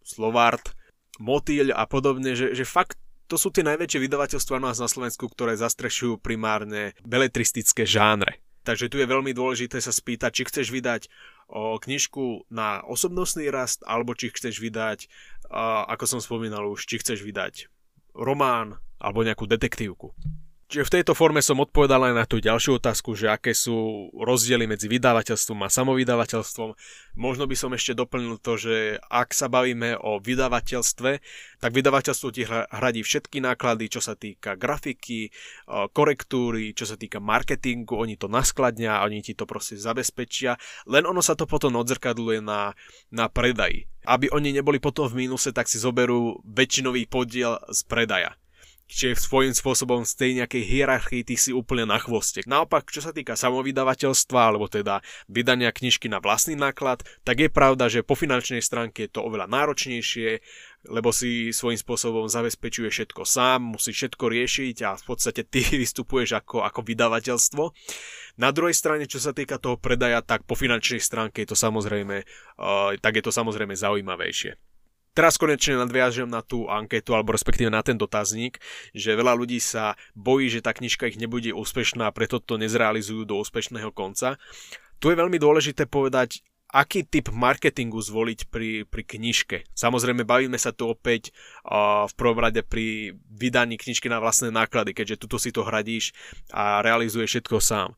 Slovart, 0.00 0.72
Motýľ 1.16 1.72
a 1.72 1.84
podobne, 1.88 2.36
že, 2.36 2.52
že 2.52 2.64
fakt 2.68 3.00
to 3.26 3.34
sú 3.34 3.50
tie 3.50 3.66
najväčšie 3.66 4.06
vydavateľstva 4.06 4.62
nás 4.62 4.78
na 4.78 4.86
Slovensku, 4.86 5.26
ktoré 5.26 5.58
zastrešujú 5.58 6.22
primárne 6.22 6.94
beletristické 7.02 7.82
žánre. 7.82 8.38
Takže 8.62 8.90
tu 8.90 8.98
je 8.98 9.06
veľmi 9.06 9.30
dôležité 9.30 9.78
sa 9.78 9.94
spýtať, 9.94 10.30
či 10.30 10.42
chceš 10.46 10.66
vydať 10.74 11.06
o 11.50 11.78
knižku 11.78 12.50
na 12.50 12.82
osobnostný 12.82 13.46
rast, 13.50 13.82
alebo 13.86 14.14
či 14.14 14.34
chceš 14.34 14.58
vydať, 14.58 15.06
ako 15.86 16.04
som 16.06 16.20
spomínal 16.22 16.66
už, 16.66 16.86
či 16.86 16.98
chceš 16.98 17.22
vydať 17.22 17.70
román 18.16 18.80
alebo 18.96 19.20
nejakú 19.22 19.44
detektívku. 19.44 20.16
Čiže 20.66 20.82
v 20.82 20.94
tejto 20.98 21.14
forme 21.14 21.38
som 21.38 21.62
odpovedal 21.62 22.10
aj 22.10 22.14
na 22.18 22.26
tú 22.26 22.42
ďalšiu 22.42 22.82
otázku, 22.82 23.14
že 23.14 23.30
aké 23.30 23.54
sú 23.54 24.10
rozdiely 24.18 24.66
medzi 24.66 24.90
vydavateľstvom 24.90 25.62
a 25.62 25.70
samovydavateľstvom. 25.70 26.74
Možno 27.14 27.46
by 27.46 27.54
som 27.54 27.70
ešte 27.70 27.94
doplnil 27.94 28.42
to, 28.42 28.58
že 28.58 28.98
ak 29.06 29.30
sa 29.30 29.46
bavíme 29.46 29.94
o 29.94 30.18
vydavateľstve, 30.18 31.10
tak 31.62 31.70
vydavateľstvo 31.70 32.28
ti 32.34 32.50
hradí 32.50 33.06
všetky 33.06 33.38
náklady, 33.46 33.86
čo 33.86 34.02
sa 34.02 34.18
týka 34.18 34.58
grafiky, 34.58 35.30
korektúry, 35.94 36.74
čo 36.74 36.82
sa 36.82 36.98
týka 36.98 37.22
marketingu, 37.22 37.94
oni 37.94 38.18
to 38.18 38.26
naskladnia, 38.26 39.06
oni 39.06 39.22
ti 39.22 39.38
to 39.38 39.46
proste 39.46 39.78
zabezpečia, 39.78 40.58
len 40.90 41.06
ono 41.06 41.22
sa 41.22 41.38
to 41.38 41.46
potom 41.46 41.78
odzrkadluje 41.78 42.42
na, 42.42 42.74
na 43.14 43.30
predaji. 43.30 43.86
Aby 44.02 44.34
oni 44.34 44.50
neboli 44.50 44.82
potom 44.82 45.06
v 45.06 45.30
mínuse, 45.30 45.54
tak 45.54 45.70
si 45.70 45.78
zoberú 45.78 46.42
väčšinový 46.42 47.06
podiel 47.06 47.54
z 47.70 47.86
predaja 47.86 48.34
čiže 48.86 49.18
svojím 49.18 49.54
spôsobom 49.54 50.06
z 50.06 50.12
tej 50.14 50.30
nejakej 50.42 50.62
hierarchii 50.62 51.22
ty 51.26 51.34
si 51.34 51.50
úplne 51.50 51.90
na 51.90 51.98
chvoste. 51.98 52.46
Naopak, 52.46 52.88
čo 52.88 53.02
sa 53.02 53.10
týka 53.10 53.34
samovydavateľstva, 53.34 54.40
alebo 54.40 54.70
teda 54.70 55.02
vydania 55.26 55.74
knižky 55.74 56.06
na 56.06 56.22
vlastný 56.22 56.54
náklad, 56.54 57.02
tak 57.26 57.42
je 57.42 57.50
pravda, 57.50 57.90
že 57.90 58.06
po 58.06 58.14
finančnej 58.14 58.62
stránke 58.62 59.06
je 59.06 59.10
to 59.18 59.26
oveľa 59.26 59.50
náročnejšie, 59.50 60.40
lebo 60.86 61.10
si 61.10 61.50
svojím 61.50 61.78
spôsobom 61.82 62.30
zabezpečuje 62.30 62.88
všetko 62.90 63.26
sám, 63.26 63.74
musí 63.74 63.90
všetko 63.90 64.24
riešiť 64.30 64.76
a 64.86 64.90
v 64.94 65.04
podstate 65.04 65.42
ty 65.42 65.66
vystupuješ 65.82 66.38
ako, 66.38 66.62
ako 66.62 66.80
vydavateľstvo. 66.86 67.64
Na 68.38 68.52
druhej 68.52 68.76
strane, 68.76 69.10
čo 69.10 69.18
sa 69.18 69.34
týka 69.34 69.58
toho 69.58 69.80
predaja, 69.80 70.22
tak 70.22 70.46
po 70.46 70.54
finančnej 70.54 71.02
stránke 71.02 71.42
je 71.42 71.50
to 71.50 71.58
samozrejme, 71.58 72.22
uh, 72.22 72.94
tak 73.00 73.18
je 73.18 73.24
to 73.24 73.32
samozrejme 73.34 73.74
zaujímavejšie. 73.74 74.65
Teraz 75.16 75.40
konečne 75.40 75.80
nadviažem 75.80 76.28
na 76.28 76.44
tú 76.44 76.68
anketu, 76.68 77.16
alebo 77.16 77.32
respektíve 77.32 77.72
na 77.72 77.80
ten 77.80 77.96
dotazník, 77.96 78.60
že 78.92 79.16
veľa 79.16 79.32
ľudí 79.32 79.56
sa 79.56 79.96
bojí, 80.12 80.52
že 80.52 80.60
tá 80.60 80.76
knižka 80.76 81.08
ich 81.08 81.16
nebude 81.16 81.56
úspešná 81.56 82.04
a 82.04 82.12
preto 82.12 82.36
to 82.36 82.60
nezrealizujú 82.60 83.24
do 83.24 83.40
úspešného 83.40 83.96
konca. 83.96 84.36
Tu 85.00 85.08
je 85.08 85.16
veľmi 85.16 85.40
dôležité 85.40 85.88
povedať, 85.88 86.44
aký 86.68 87.06
typ 87.08 87.32
marketingu 87.32 87.96
zvoliť 88.02 88.52
pri, 88.52 88.84
pri 88.84 89.02
knižke. 89.06 89.70
Samozrejme, 89.72 90.28
bavíme 90.28 90.58
sa 90.60 90.76
tu 90.76 90.90
opäť 90.90 91.32
uh, 91.64 92.04
v 92.04 92.12
prvom 92.18 92.36
rade 92.36 92.60
pri 92.60 93.16
vydaní 93.32 93.80
knižky 93.80 94.12
na 94.12 94.20
vlastné 94.20 94.52
náklady, 94.52 94.92
keďže 94.92 95.24
tuto 95.24 95.40
si 95.40 95.54
to 95.54 95.64
hradíš 95.64 96.12
a 96.52 96.84
realizuješ 96.84 97.40
všetko 97.40 97.56
sám. 97.62 97.96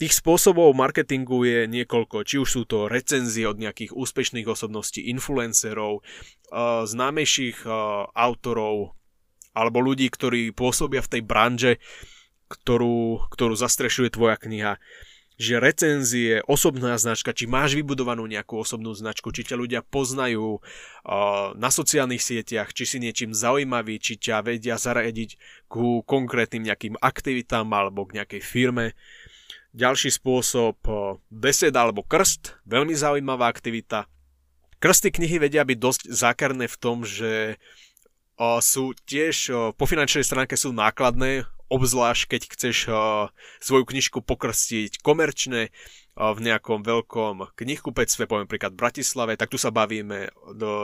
Tých 0.00 0.16
spôsobov 0.16 0.72
marketingu 0.72 1.44
je 1.44 1.68
niekoľko, 1.68 2.24
či 2.24 2.40
už 2.40 2.48
sú 2.48 2.62
to 2.64 2.88
recenzie 2.88 3.44
od 3.44 3.60
nejakých 3.60 3.92
úspešných 3.92 4.48
osobností, 4.48 5.12
influencerov, 5.12 6.00
uh, 6.00 6.88
známejších 6.88 7.68
uh, 7.68 8.08
autorov 8.16 8.96
alebo 9.52 9.84
ľudí, 9.84 10.08
ktorí 10.08 10.56
pôsobia 10.56 11.04
v 11.04 11.10
tej 11.18 11.22
branže, 11.26 11.72
ktorú, 12.48 13.28
ktorú 13.28 13.52
zastrešuje 13.52 14.16
tvoja 14.16 14.40
kniha 14.40 14.80
že 15.40 15.56
recenzie, 15.56 16.44
osobná 16.44 17.00
značka, 17.00 17.32
či 17.32 17.48
máš 17.48 17.72
vybudovanú 17.72 18.28
nejakú 18.28 18.60
osobnú 18.60 18.92
značku, 18.92 19.32
či 19.32 19.48
ťa 19.48 19.56
ľudia 19.56 19.80
poznajú 19.80 20.60
uh, 20.60 21.56
na 21.56 21.72
sociálnych 21.72 22.20
sieťach, 22.20 22.76
či 22.76 22.84
si 22.84 23.00
niečím 23.00 23.32
zaujímavý, 23.32 23.96
či 23.96 24.20
ťa 24.20 24.44
vedia 24.44 24.76
zaradiť 24.76 25.40
ku 25.64 26.04
konkrétnym 26.04 26.68
nejakým 26.68 27.00
aktivitám 27.00 27.72
alebo 27.72 28.04
k 28.04 28.20
nejakej 28.20 28.42
firme. 28.44 28.92
Ďalší 29.70 30.10
spôsob, 30.10 30.82
beseda 31.30 31.86
alebo 31.86 32.02
krst, 32.02 32.58
veľmi 32.66 32.90
zaujímavá 32.90 33.46
aktivita. 33.46 34.10
Krsty 34.82 35.14
knihy 35.14 35.38
vedia 35.38 35.62
byť 35.62 35.78
dosť 35.78 36.02
zákerné 36.10 36.66
v 36.66 36.76
tom, 36.80 37.06
že 37.06 37.60
sú 38.40 38.96
tiež 39.06 39.52
po 39.76 39.84
finančnej 39.84 40.26
stránke 40.26 40.56
sú 40.56 40.72
nákladné, 40.74 41.46
obzvlášť 41.70 42.22
keď 42.34 42.42
chceš 42.56 42.76
svoju 43.62 43.84
knižku 43.86 44.26
pokrstiť 44.26 44.98
komerčne 45.04 45.70
v 46.18 46.38
nejakom 46.42 46.82
veľkom 46.82 47.54
knihkupectve, 47.54 48.26
poviem 48.26 48.50
príklad 48.50 48.74
v 48.74 48.82
Bratislave, 48.82 49.38
tak 49.38 49.54
tu 49.54 49.60
sa 49.60 49.70
bavíme, 49.70 50.34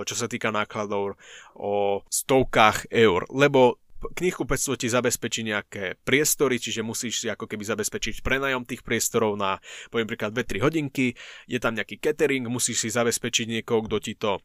čo 0.06 0.14
sa 0.14 0.30
týka 0.30 0.54
nákladov, 0.54 1.18
o 1.58 2.06
stovkách 2.06 2.92
eur, 2.92 3.26
lebo 3.34 3.82
knihkupectvo 3.96 4.76
ti 4.76 4.88
zabezpečí 4.92 5.40
nejaké 5.46 5.96
priestory, 6.04 6.60
čiže 6.60 6.84
musíš 6.84 7.24
si 7.24 7.26
ako 7.32 7.48
keby 7.48 7.64
zabezpečiť 7.64 8.20
prenajom 8.20 8.68
tých 8.68 8.84
priestorov 8.84 9.34
na, 9.40 9.58
poviem 9.88 10.08
príklad, 10.08 10.36
2-3 10.36 10.64
hodinky, 10.64 11.16
je 11.48 11.58
tam 11.58 11.74
nejaký 11.74 11.96
catering, 12.00 12.44
musíš 12.46 12.86
si 12.86 12.88
zabezpečiť 12.92 13.46
niekoho, 13.60 13.88
kto 13.88 13.96
ti 14.00 14.14
to 14.14 14.40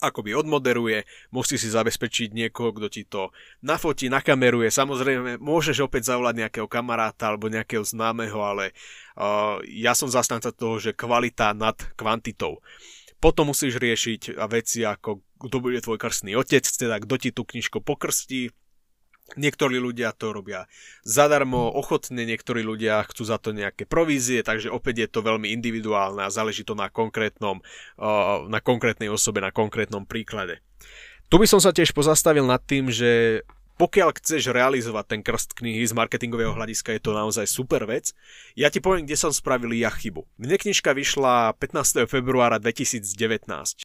akoby 0.00 0.32
odmoderuje, 0.32 1.04
musí 1.30 1.60
si 1.60 1.68
zabezpečiť 1.68 2.32
niekoho, 2.32 2.72
kto 2.72 2.88
ti 2.88 3.04
to 3.04 3.28
nafotí, 3.60 4.08
nakameruje. 4.08 4.72
Samozrejme, 4.72 5.36
môžeš 5.38 5.84
opäť 5.84 6.08
zavolať 6.08 6.40
nejakého 6.40 6.66
kamaráta 6.66 7.28
alebo 7.28 7.52
nejakého 7.52 7.84
známeho, 7.84 8.40
ale 8.40 8.72
uh, 9.20 9.60
ja 9.68 9.92
som 9.92 10.08
zastanca 10.08 10.48
toho, 10.50 10.80
že 10.80 10.96
kvalita 10.96 11.52
nad 11.52 11.76
kvantitou. 11.94 12.64
Potom 13.20 13.52
musíš 13.52 13.76
riešiť 13.76 14.40
veci 14.48 14.80
ako 14.80 15.20
kto 15.40 15.56
bude 15.64 15.80
tvoj 15.80 15.96
krstný 15.96 16.36
otec, 16.36 16.62
teda 16.62 17.00
kto 17.00 17.14
ti 17.16 17.30
tú 17.32 17.48
knižku 17.48 17.80
pokrstí, 17.80 18.52
Niektorí 19.38 19.78
ľudia 19.78 20.10
to 20.10 20.34
robia 20.34 20.66
zadarmo, 21.06 21.70
ochotne, 21.70 22.26
niektorí 22.26 22.66
ľudia 22.66 22.98
chcú 23.06 23.22
za 23.22 23.38
to 23.38 23.54
nejaké 23.54 23.86
provízie, 23.86 24.42
takže 24.42 24.74
opäť 24.74 25.06
je 25.06 25.08
to 25.14 25.20
veľmi 25.22 25.54
individuálne 25.54 26.26
a 26.26 26.34
záleží 26.34 26.66
to 26.66 26.74
na 26.74 26.90
konkrétnom, 26.90 27.62
na 28.50 28.58
konkrétnej 28.58 29.06
osobe, 29.06 29.38
na 29.38 29.54
konkrétnom 29.54 30.02
príklade. 30.02 30.58
Tu 31.30 31.38
by 31.38 31.46
som 31.46 31.62
sa 31.62 31.70
tiež 31.70 31.94
pozastavil 31.94 32.42
nad 32.42 32.58
tým, 32.66 32.90
že 32.90 33.42
pokiaľ 33.80 34.12
chceš 34.20 34.52
realizovať 34.52 35.16
ten 35.16 35.20
krst 35.24 35.56
knihy 35.56 35.80
z 35.88 35.96
marketingového 35.96 36.52
hľadiska, 36.52 36.92
je 36.92 37.00
to 37.00 37.16
naozaj 37.16 37.48
super 37.48 37.88
vec. 37.88 38.12
Ja 38.52 38.68
ti 38.68 38.84
poviem, 38.84 39.08
kde 39.08 39.16
som 39.16 39.32
spravil 39.32 39.72
ja 39.72 39.88
chybu. 39.88 40.28
Mne 40.36 40.60
knižka 40.60 40.92
vyšla 40.92 41.56
15. 41.56 42.04
februára 42.04 42.60
2019. 42.60 43.08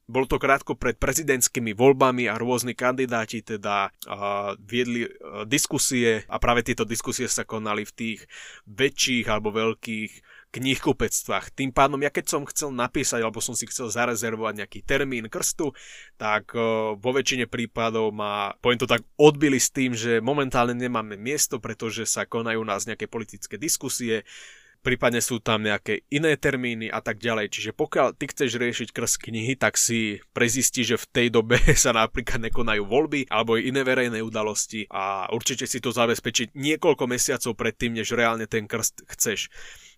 Bolo 0.04 0.28
to 0.28 0.36
krátko 0.36 0.76
pred 0.76 1.00
prezidentskými 1.00 1.72
voľbami 1.72 2.28
a 2.28 2.36
rôzni 2.36 2.76
kandidáti 2.76 3.40
teda 3.40 3.88
uh, 3.88 4.52
viedli 4.60 5.08
uh, 5.08 5.48
diskusie 5.48 6.28
a 6.28 6.36
práve 6.36 6.60
tieto 6.60 6.84
diskusie 6.84 7.24
sa 7.24 7.48
konali 7.48 7.88
v 7.88 7.92
tých 7.96 8.20
väčších 8.68 9.24
alebo 9.32 9.48
veľkých 9.48 10.35
knihkupectvách. 10.56 11.52
Tým 11.52 11.70
pádom, 11.70 12.00
ja 12.00 12.08
keď 12.08 12.24
som 12.32 12.48
chcel 12.48 12.72
napísať, 12.72 13.20
alebo 13.20 13.44
som 13.44 13.52
si 13.52 13.68
chcel 13.68 13.92
zarezervovať 13.92 14.64
nejaký 14.64 14.80
termín 14.88 15.28
krstu, 15.28 15.76
tak 16.16 16.56
vo 16.96 17.10
väčšine 17.12 17.44
prípadov 17.44 18.16
ma, 18.16 18.56
poviem 18.64 18.80
to 18.80 18.88
tak, 18.88 19.04
odbili 19.20 19.60
s 19.60 19.68
tým, 19.68 19.92
že 19.92 20.24
momentálne 20.24 20.72
nemáme 20.72 21.20
miesto, 21.20 21.60
pretože 21.60 22.08
sa 22.08 22.24
konajú 22.24 22.64
nás 22.64 22.88
nejaké 22.88 23.04
politické 23.04 23.60
diskusie, 23.60 24.24
prípadne 24.86 25.18
sú 25.18 25.42
tam 25.42 25.66
nejaké 25.66 26.06
iné 26.14 26.38
termíny 26.38 26.86
a 26.86 27.02
tak 27.02 27.18
ďalej. 27.18 27.50
Čiže 27.50 27.70
pokiaľ 27.74 28.14
ty 28.14 28.30
chceš 28.30 28.54
riešiť 28.54 28.88
krst 28.94 29.18
knihy, 29.18 29.58
tak 29.58 29.74
si 29.74 30.22
prezistí, 30.30 30.86
že 30.86 30.94
v 30.94 31.10
tej 31.10 31.26
dobe 31.34 31.58
sa 31.74 31.90
napríklad 31.90 32.46
nekonajú 32.46 32.86
voľby 32.86 33.26
alebo 33.26 33.58
iné 33.58 33.82
verejné 33.82 34.22
udalosti 34.22 34.86
a 34.86 35.26
určite 35.34 35.66
si 35.66 35.82
to 35.82 35.90
zabezpečiť 35.90 36.54
niekoľko 36.54 37.04
mesiacov 37.10 37.58
predtým, 37.58 37.98
než 37.98 38.14
reálne 38.14 38.46
ten 38.46 38.70
krst 38.70 39.02
chceš. 39.10 39.50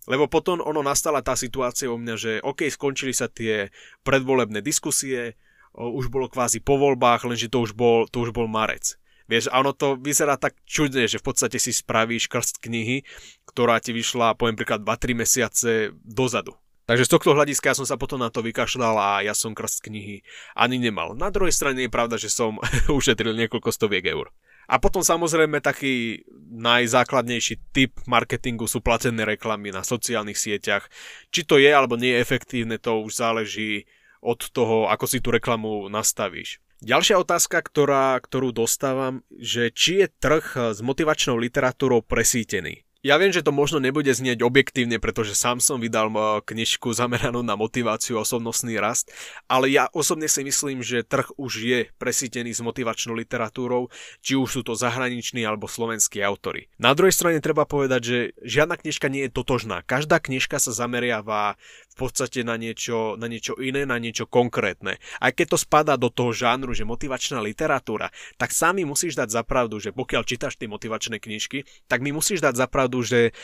Lebo 0.08 0.24
potom 0.24 0.64
ono 0.64 0.80
nastala 0.80 1.20
tá 1.20 1.36
situácia 1.36 1.92
u 1.92 2.00
mňa, 2.00 2.14
že 2.16 2.32
OK, 2.40 2.64
skončili 2.64 3.12
sa 3.12 3.28
tie 3.28 3.68
predvolebné 4.08 4.64
diskusie, 4.64 5.36
už 5.76 6.08
bolo 6.08 6.32
kvázi 6.32 6.64
po 6.64 6.80
voľbách, 6.80 7.28
lenže 7.28 7.52
to 7.52 7.60
už 7.60 7.76
bol, 7.76 8.08
to 8.08 8.24
už 8.24 8.32
bol 8.32 8.48
marec. 8.48 8.96
Vieš, 9.28 9.52
a 9.52 9.60
ono 9.60 9.76
to 9.76 10.00
vyzerá 10.00 10.40
tak 10.40 10.56
čudne, 10.64 11.04
že 11.04 11.20
v 11.20 11.26
podstate 11.28 11.60
si 11.60 11.76
spravíš 11.76 12.32
krst 12.32 12.64
knihy, 12.64 13.04
ktorá 13.44 13.76
ti 13.76 13.92
vyšla, 13.92 14.40
poviem 14.40 14.56
príklad, 14.56 14.80
2-3 14.80 15.12
mesiace 15.12 15.92
dozadu. 16.00 16.56
Takže 16.88 17.04
z 17.04 17.12
tohto 17.12 17.36
hľadiska 17.36 17.68
ja 17.68 17.76
som 17.76 17.84
sa 17.84 18.00
potom 18.00 18.16
na 18.16 18.32
to 18.32 18.40
vykašľal 18.40 18.96
a 18.96 19.10
ja 19.20 19.36
som 19.36 19.52
krst 19.52 19.84
knihy 19.84 20.24
ani 20.56 20.80
nemal. 20.80 21.12
Na 21.12 21.28
druhej 21.28 21.52
strane 21.52 21.84
je 21.84 21.92
pravda, 21.92 22.16
že 22.16 22.32
som 22.32 22.56
ušetril 22.88 23.36
niekoľko 23.36 23.68
stoviek 23.68 24.08
eur. 24.08 24.32
A 24.68 24.76
potom 24.76 25.00
samozrejme 25.00 25.64
taký 25.64 26.28
najzákladnejší 26.52 27.72
typ 27.72 27.96
marketingu 28.04 28.68
sú 28.68 28.84
platené 28.84 29.24
reklamy 29.24 29.72
na 29.72 29.80
sociálnych 29.80 30.36
sieťach. 30.36 30.92
Či 31.32 31.48
to 31.48 31.56
je 31.56 31.72
alebo 31.72 31.96
nie 31.96 32.12
je 32.12 32.20
efektívne, 32.20 32.76
to 32.76 33.00
už 33.00 33.16
záleží 33.16 33.88
od 34.20 34.44
toho, 34.52 34.92
ako 34.92 35.04
si 35.08 35.24
tú 35.24 35.32
reklamu 35.32 35.88
nastavíš. 35.88 36.60
Ďalšia 36.78 37.18
otázka, 37.18 37.58
ktorá, 37.58 38.14
ktorú 38.22 38.54
dostávam, 38.54 39.26
že 39.34 39.74
či 39.74 40.04
je 40.04 40.06
trh 40.06 40.76
s 40.76 40.78
motivačnou 40.78 41.34
literatúrou 41.34 42.06
presítený. 42.06 42.87
Ja 43.06 43.14
viem, 43.14 43.30
že 43.30 43.46
to 43.46 43.54
možno 43.54 43.78
nebude 43.78 44.10
znieť 44.10 44.42
objektívne, 44.42 44.98
pretože 44.98 45.38
sám 45.38 45.62
som 45.62 45.78
vydal 45.78 46.10
eh, 46.10 46.42
knižku 46.42 46.90
zameranú 46.90 47.46
na 47.46 47.54
motiváciu 47.54 48.18
a 48.18 48.26
osobnostný 48.26 48.74
rast, 48.82 49.14
ale 49.46 49.70
ja 49.70 49.86
osobne 49.94 50.26
si 50.26 50.42
myslím, 50.42 50.82
že 50.82 51.06
trh 51.06 51.30
už 51.38 51.52
je 51.62 51.80
presítený 52.02 52.50
s 52.50 52.58
motivačnou 52.58 53.14
literatúrou, 53.14 53.86
či 54.18 54.34
už 54.34 54.50
sú 54.50 54.60
to 54.66 54.74
zahraniční 54.74 55.46
alebo 55.46 55.70
slovenskí 55.70 56.18
autory. 56.26 56.66
Na 56.82 56.90
druhej 56.90 57.14
strane 57.14 57.38
treba 57.38 57.70
povedať, 57.70 58.00
že 58.02 58.18
žiadna 58.42 58.74
knižka 58.74 59.06
nie 59.06 59.30
je 59.30 59.34
totožná. 59.38 59.86
Každá 59.86 60.18
knižka 60.18 60.58
sa 60.58 60.74
zameriava 60.74 61.54
podstate 61.98 62.46
na 62.46 62.54
niečo, 62.54 63.18
na 63.18 63.26
niečo 63.26 63.58
iné, 63.58 63.82
na 63.82 63.98
niečo 63.98 64.30
konkrétne. 64.30 65.02
Aj 65.18 65.32
keď 65.34 65.54
to 65.54 65.58
spadá 65.58 65.98
do 65.98 66.08
toho 66.08 66.30
žánru, 66.30 66.70
že 66.70 66.86
motivačná 66.86 67.42
literatúra, 67.42 68.14
tak 68.38 68.54
sami 68.54 68.86
musíš 68.86 69.18
dať 69.18 69.34
zapravdu, 69.34 69.82
že 69.82 69.90
pokiaľ 69.90 70.22
čítaš 70.22 70.54
tie 70.54 70.70
motivačné 70.70 71.18
knižky, 71.18 71.66
tak 71.90 72.00
mi 72.06 72.14
musíš 72.14 72.38
dať 72.38 72.54
zapravdu, 72.54 73.02
že 73.02 73.34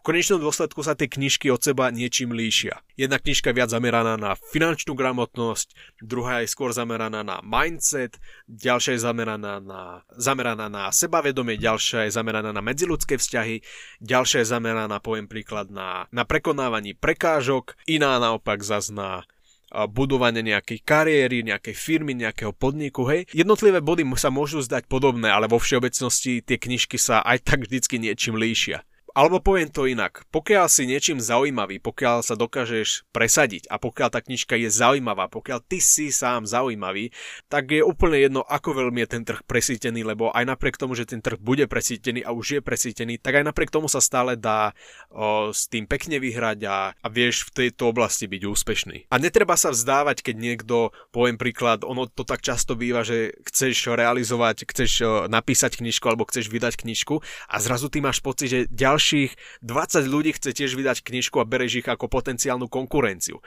v 0.00 0.16
konečnom 0.16 0.40
dôsledku 0.40 0.80
sa 0.80 0.96
tie 0.96 1.12
knižky 1.12 1.52
od 1.52 1.60
seba 1.60 1.92
niečím 1.92 2.32
líšia. 2.32 2.80
Jedna 2.96 3.20
knižka 3.20 3.52
viac 3.52 3.68
zameraná 3.68 4.16
na 4.16 4.32
finančnú 4.32 4.96
gramotnosť, 4.96 6.00
druhá 6.00 6.40
je 6.40 6.48
skôr 6.48 6.72
zameraná 6.72 7.20
na 7.20 7.44
mindset, 7.44 8.16
ďalšia 8.48 8.96
je 8.96 9.04
zameraná 9.04 9.60
na, 9.60 10.00
zameraná 10.16 10.72
na 10.72 10.88
sebavedomie, 10.88 11.60
ďalšia 11.60 12.08
je 12.08 12.16
zameraná 12.16 12.48
na 12.48 12.64
medziludské 12.64 13.20
vzťahy, 13.20 13.60
ďalšia 14.00 14.40
je 14.40 14.48
zameraná, 14.48 15.04
poviem 15.04 15.28
príklad, 15.28 15.68
na, 15.68 16.08
na 16.08 16.24
prekonávanie 16.24 16.96
prekážok, 16.96 17.76
iná 17.84 18.16
naopak 18.16 18.64
zas 18.64 18.88
na 18.88 19.28
budovanie 19.70 20.42
nejakej 20.42 20.82
kariéry, 20.82 21.46
nejakej 21.46 21.76
firmy, 21.78 22.16
nejakého 22.18 22.50
podniku, 22.50 23.06
hej. 23.06 23.28
Jednotlivé 23.30 23.78
body 23.78 24.02
sa 24.18 24.32
môžu 24.32 24.64
zdať 24.64 24.90
podobné, 24.90 25.30
ale 25.30 25.46
vo 25.46 25.62
všeobecnosti 25.62 26.42
tie 26.42 26.58
knižky 26.58 26.98
sa 26.98 27.22
aj 27.22 27.46
tak 27.46 27.68
vždycky 27.68 28.02
niečím 28.02 28.34
líšia. 28.34 28.82
Alebo 29.12 29.42
poviem 29.42 29.66
to 29.66 29.90
inak, 29.90 30.22
pokiaľ 30.30 30.70
si 30.70 30.86
niečím 30.86 31.18
zaujímavý, 31.18 31.82
pokiaľ 31.82 32.22
sa 32.22 32.38
dokážeš 32.38 33.10
presadiť 33.10 33.66
a 33.66 33.76
pokiaľ 33.76 34.08
tá 34.14 34.20
knižka 34.22 34.54
je 34.54 34.70
zaujímavá, 34.70 35.26
pokiaľ 35.26 35.60
ty 35.66 35.82
si 35.82 36.14
sám 36.14 36.46
zaujímavý, 36.46 37.10
tak 37.50 37.74
je 37.74 37.82
úplne 37.82 38.22
jedno, 38.22 38.40
ako 38.46 38.86
veľmi 38.86 39.02
je 39.02 39.08
ten 39.10 39.22
trh 39.26 39.42
presítený, 39.44 40.06
lebo 40.06 40.30
aj 40.30 40.46
napriek 40.46 40.78
tomu, 40.78 40.94
že 40.94 41.10
ten 41.10 41.18
trh 41.18 41.36
bude 41.42 41.66
presítený 41.66 42.22
a 42.22 42.30
už 42.30 42.58
je 42.58 42.60
presítený, 42.62 43.18
tak 43.18 43.42
aj 43.42 43.44
napriek 43.50 43.74
tomu 43.74 43.90
sa 43.90 43.98
stále 43.98 44.38
dá 44.38 44.72
o, 45.10 45.50
s 45.50 45.66
tým 45.66 45.90
pekne 45.90 46.22
vyhrať 46.22 46.58
a, 46.70 46.94
a 46.94 47.06
vieš 47.10 47.50
v 47.50 47.66
tejto 47.66 47.90
oblasti 47.90 48.30
byť 48.30 48.42
úspešný. 48.46 48.96
A 49.10 49.18
netreba 49.18 49.58
sa 49.58 49.74
vzdávať, 49.74 50.22
keď 50.22 50.36
niekto, 50.38 50.94
poviem 51.10 51.34
príklad, 51.34 51.82
ono 51.82 52.06
to 52.06 52.22
tak 52.22 52.46
často 52.46 52.78
býva, 52.78 53.02
že 53.02 53.34
chceš 53.50 53.90
realizovať, 53.90 54.70
chceš 54.70 55.26
napísať 55.26 55.82
knižku 55.82 56.06
alebo 56.06 56.28
chceš 56.30 56.46
vydať 56.46 56.78
knižku 56.78 57.18
a 57.50 57.56
zrazu 57.58 57.90
ty 57.90 57.98
máš 57.98 58.22
pocit, 58.22 58.48
že 58.48 58.60
ďalší 58.70 58.99
ďalších 59.00 59.64
20 59.64 60.12
ľudí 60.12 60.36
chce 60.36 60.52
tiež 60.52 60.76
vydať 60.76 61.00
knižku 61.00 61.40
a 61.40 61.48
bereš 61.48 61.80
ich 61.80 61.88
ako 61.88 62.12
potenciálnu 62.12 62.68
konkurenciu. 62.68 63.40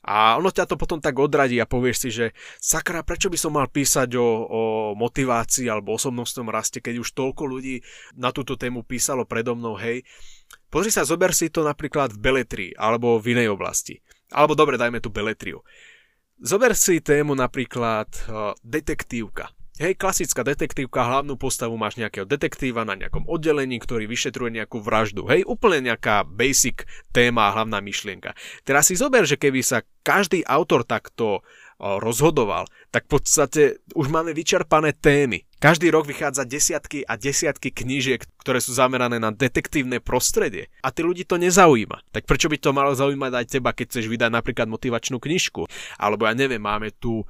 A 0.00 0.40
ono 0.40 0.48
ťa 0.48 0.64
to 0.64 0.80
potom 0.80 0.96
tak 0.96 1.20
odradí 1.20 1.60
a 1.60 1.68
povieš 1.68 1.96
si, 2.00 2.08
že 2.08 2.26
sakra, 2.56 3.04
prečo 3.04 3.28
by 3.28 3.36
som 3.36 3.52
mal 3.52 3.68
písať 3.68 4.16
o, 4.16 4.24
o 4.48 4.62
motivácii 4.96 5.68
alebo 5.68 5.92
osobnostnom 5.92 6.48
raste, 6.48 6.80
keď 6.80 7.04
už 7.04 7.12
toľko 7.12 7.44
ľudí 7.44 7.84
na 8.16 8.32
túto 8.32 8.56
tému 8.56 8.80
písalo 8.80 9.28
predo 9.28 9.52
mnou, 9.52 9.76
hej. 9.76 10.08
Pozri 10.72 10.88
sa, 10.88 11.04
zober 11.04 11.36
si 11.36 11.52
to 11.52 11.60
napríklad 11.60 12.16
v 12.16 12.22
beletrii 12.24 12.72
alebo 12.80 13.20
v 13.20 13.36
inej 13.36 13.52
oblasti. 13.52 14.00
Alebo 14.32 14.56
dobre, 14.56 14.80
dajme 14.80 15.04
tu 15.04 15.12
beletriu. 15.12 15.60
Zober 16.40 16.72
si 16.72 17.04
tému 17.04 17.36
napríklad 17.36 18.08
uh, 18.32 18.56
detektívka. 18.64 19.52
Hej, 19.74 19.98
klasická 19.98 20.46
detektívka, 20.46 21.02
hlavnú 21.02 21.34
postavu 21.34 21.74
máš 21.74 21.98
nejakého 21.98 22.22
detektíva 22.22 22.86
na 22.86 22.94
nejakom 22.94 23.26
oddelení, 23.26 23.82
ktorý 23.82 24.06
vyšetruje 24.06 24.54
nejakú 24.54 24.78
vraždu. 24.78 25.26
Hej, 25.26 25.42
úplne 25.50 25.90
nejaká 25.90 26.22
basic 26.22 26.86
téma 27.10 27.50
a 27.50 27.58
hlavná 27.58 27.82
myšlienka. 27.82 28.38
Teraz 28.62 28.86
si 28.86 28.94
zober, 28.94 29.26
že 29.26 29.34
keby 29.34 29.66
sa 29.66 29.82
každý 30.06 30.46
autor 30.46 30.86
takto 30.86 31.42
rozhodoval, 31.82 32.70
tak 32.94 33.10
v 33.10 33.18
podstate 33.18 33.62
už 33.98 34.14
máme 34.14 34.30
vyčerpané 34.30 34.94
témy. 34.94 35.42
Každý 35.58 35.90
rok 35.90 36.06
vychádza 36.06 36.46
desiatky 36.46 37.02
a 37.02 37.18
desiatky 37.18 37.74
knížiek, 37.74 38.22
ktoré 38.46 38.62
sú 38.62 38.78
zamerané 38.78 39.18
na 39.18 39.34
detektívne 39.34 39.98
prostredie. 39.98 40.70
A 40.86 40.94
tí 40.94 41.02
ľudí 41.02 41.26
to 41.26 41.34
nezaujíma. 41.34 42.14
Tak 42.14 42.30
prečo 42.30 42.46
by 42.46 42.62
to 42.62 42.70
malo 42.70 42.94
zaujímať 42.94 43.32
aj 43.42 43.46
teba, 43.50 43.74
keď 43.74 43.90
chceš 43.90 44.06
vydať 44.06 44.30
napríklad 44.38 44.70
motivačnú 44.70 45.18
knižku? 45.18 45.66
Alebo 45.98 46.30
ja 46.30 46.34
neviem, 46.38 46.62
máme 46.62 46.94
tu 46.94 47.26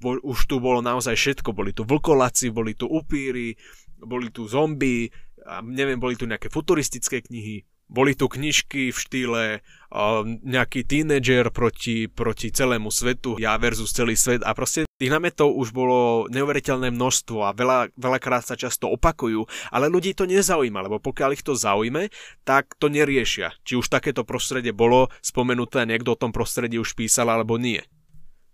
bo, 0.00 0.20
už 0.20 0.38
tu 0.46 0.60
bolo 0.60 0.84
naozaj 0.84 1.16
všetko. 1.16 1.56
Boli 1.56 1.72
tu 1.72 1.82
vlkolaci, 1.88 2.52
boli 2.52 2.76
tu 2.76 2.88
upíry, 2.88 3.56
boli 4.00 4.28
tu 4.28 4.44
zombie, 4.44 5.08
a 5.44 5.60
neviem, 5.60 6.00
boli 6.00 6.16
tu 6.16 6.24
nejaké 6.24 6.48
futuristické 6.48 7.20
knihy, 7.20 7.68
boli 7.84 8.16
tu 8.16 8.32
knižky 8.32 8.90
v 8.90 8.96
štýle 8.96 9.42
uh, 9.60 10.24
nejaký 10.24 10.88
tínedžer 10.88 11.52
proti, 11.52 12.08
proti 12.08 12.48
celému 12.48 12.88
svetu, 12.88 13.36
ja 13.36 13.60
versus 13.60 13.92
celý 13.92 14.16
svet 14.16 14.40
a 14.40 14.56
proste 14.56 14.88
tých 14.96 15.12
námetov 15.12 15.52
už 15.52 15.76
bolo 15.76 16.24
neuveriteľné 16.32 16.88
množstvo 16.88 17.44
a 17.44 17.52
veľa, 17.52 17.92
veľakrát 17.92 18.40
sa 18.40 18.56
často 18.56 18.88
opakujú, 18.88 19.44
ale 19.68 19.92
ľudí 19.92 20.16
to 20.16 20.24
nezaujíma, 20.24 20.80
lebo 20.80 20.96
pokiaľ 20.96 21.36
ich 21.36 21.44
to 21.44 21.52
zaujme, 21.52 22.08
tak 22.48 22.72
to 22.80 22.88
neriešia. 22.88 23.52
Či 23.68 23.76
už 23.76 23.92
takéto 23.92 24.24
prostredie 24.24 24.72
bolo 24.72 25.12
spomenuté 25.20 25.84
niekto 25.84 26.16
o 26.16 26.20
tom 26.20 26.32
prostredí 26.32 26.80
už 26.80 26.96
písal 26.96 27.28
alebo 27.28 27.60
nie. 27.60 27.84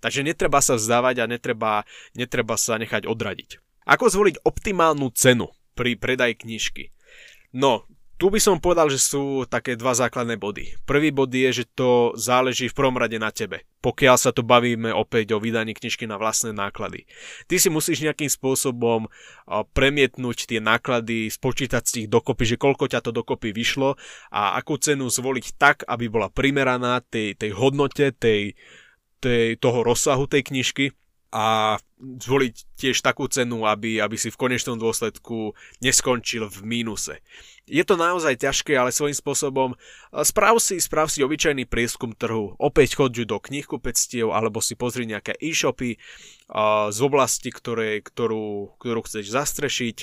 Takže 0.00 0.24
netreba 0.24 0.64
sa 0.64 0.80
vzdávať 0.80 1.22
a 1.22 1.30
netreba, 1.30 1.84
netreba 2.16 2.56
sa 2.56 2.80
nechať 2.80 3.04
odradiť. 3.04 3.60
Ako 3.84 4.08
zvoliť 4.08 4.42
optimálnu 4.42 5.12
cenu 5.12 5.52
pri 5.76 5.96
predaji 5.96 6.36
knižky? 6.40 6.92
No, 7.52 7.84
tu 8.20 8.28
by 8.28 8.36
som 8.36 8.60
povedal, 8.60 8.92
že 8.92 9.00
sú 9.00 9.48
také 9.48 9.80
dva 9.80 9.96
základné 9.96 10.36
body. 10.36 10.76
Prvý 10.84 11.08
bod 11.08 11.32
je, 11.32 11.64
že 11.64 11.64
to 11.72 12.12
záleží 12.20 12.68
v 12.68 12.76
prvom 12.76 13.00
rade 13.00 13.16
na 13.16 13.32
tebe. 13.32 13.64
Pokiaľ 13.80 14.16
sa 14.20 14.28
tu 14.28 14.44
bavíme 14.44 14.92
opäť 14.92 15.32
o 15.32 15.40
vydaní 15.40 15.72
knižky 15.72 16.04
na 16.04 16.20
vlastné 16.20 16.52
náklady. 16.52 17.08
Ty 17.48 17.56
si 17.56 17.72
musíš 17.72 18.04
nejakým 18.04 18.28
spôsobom 18.28 19.08
premietnúť 19.72 20.52
tie 20.52 20.60
náklady, 20.60 21.32
spočítať 21.32 21.80
z 21.80 21.92
tých 21.96 22.06
dokopy, 22.12 22.44
že 22.44 22.60
koľko 22.60 22.92
ťa 22.92 23.00
to 23.00 23.16
dokopy 23.16 23.56
vyšlo 23.56 23.96
a 24.28 24.52
akú 24.60 24.76
cenu 24.76 25.08
zvoliť 25.08 25.56
tak, 25.56 25.88
aby 25.88 26.12
bola 26.12 26.28
primeraná 26.28 27.00
tej, 27.00 27.40
tej 27.40 27.56
hodnote, 27.56 28.12
tej, 28.12 28.52
tej, 29.20 29.61
toho 29.61 29.85
rozsahu 29.85 30.24
tej 30.26 30.48
knižky 30.48 30.85
a 31.30 31.78
zvoliť 32.00 32.54
tiež 32.74 33.06
takú 33.06 33.30
cenu, 33.30 33.62
aby, 33.62 34.02
aby 34.02 34.18
si 34.18 34.35
v 34.35 34.40
konečnom 34.40 34.74
dôsledku 34.74 35.54
neskončil 35.78 36.50
v 36.50 36.59
mínuse. 36.66 37.22
Je 37.70 37.87
to 37.87 37.94
naozaj 37.94 38.35
ťažké, 38.42 38.74
ale 38.74 38.90
svojím 38.90 39.14
spôsobom 39.14 39.78
sprav 40.26 40.59
si, 40.59 40.83
sprav 40.83 41.06
si 41.06 41.22
obyčajný 41.22 41.70
prieskum 41.70 42.18
trhu. 42.18 42.59
Opäť 42.59 42.98
chodžu 42.98 43.30
do 43.30 43.38
knihkupectiev 43.38 44.35
alebo 44.35 44.59
si 44.59 44.74
pozri 44.74 45.06
nejaké 45.06 45.38
e-shopy 45.38 46.02
z 46.90 46.98
oblasti, 46.98 47.54
ktoré, 47.54 48.02
ktorú, 48.02 48.74
ktorú 48.83 49.06
chceš 49.06 49.30
zastrešiť 49.30 49.96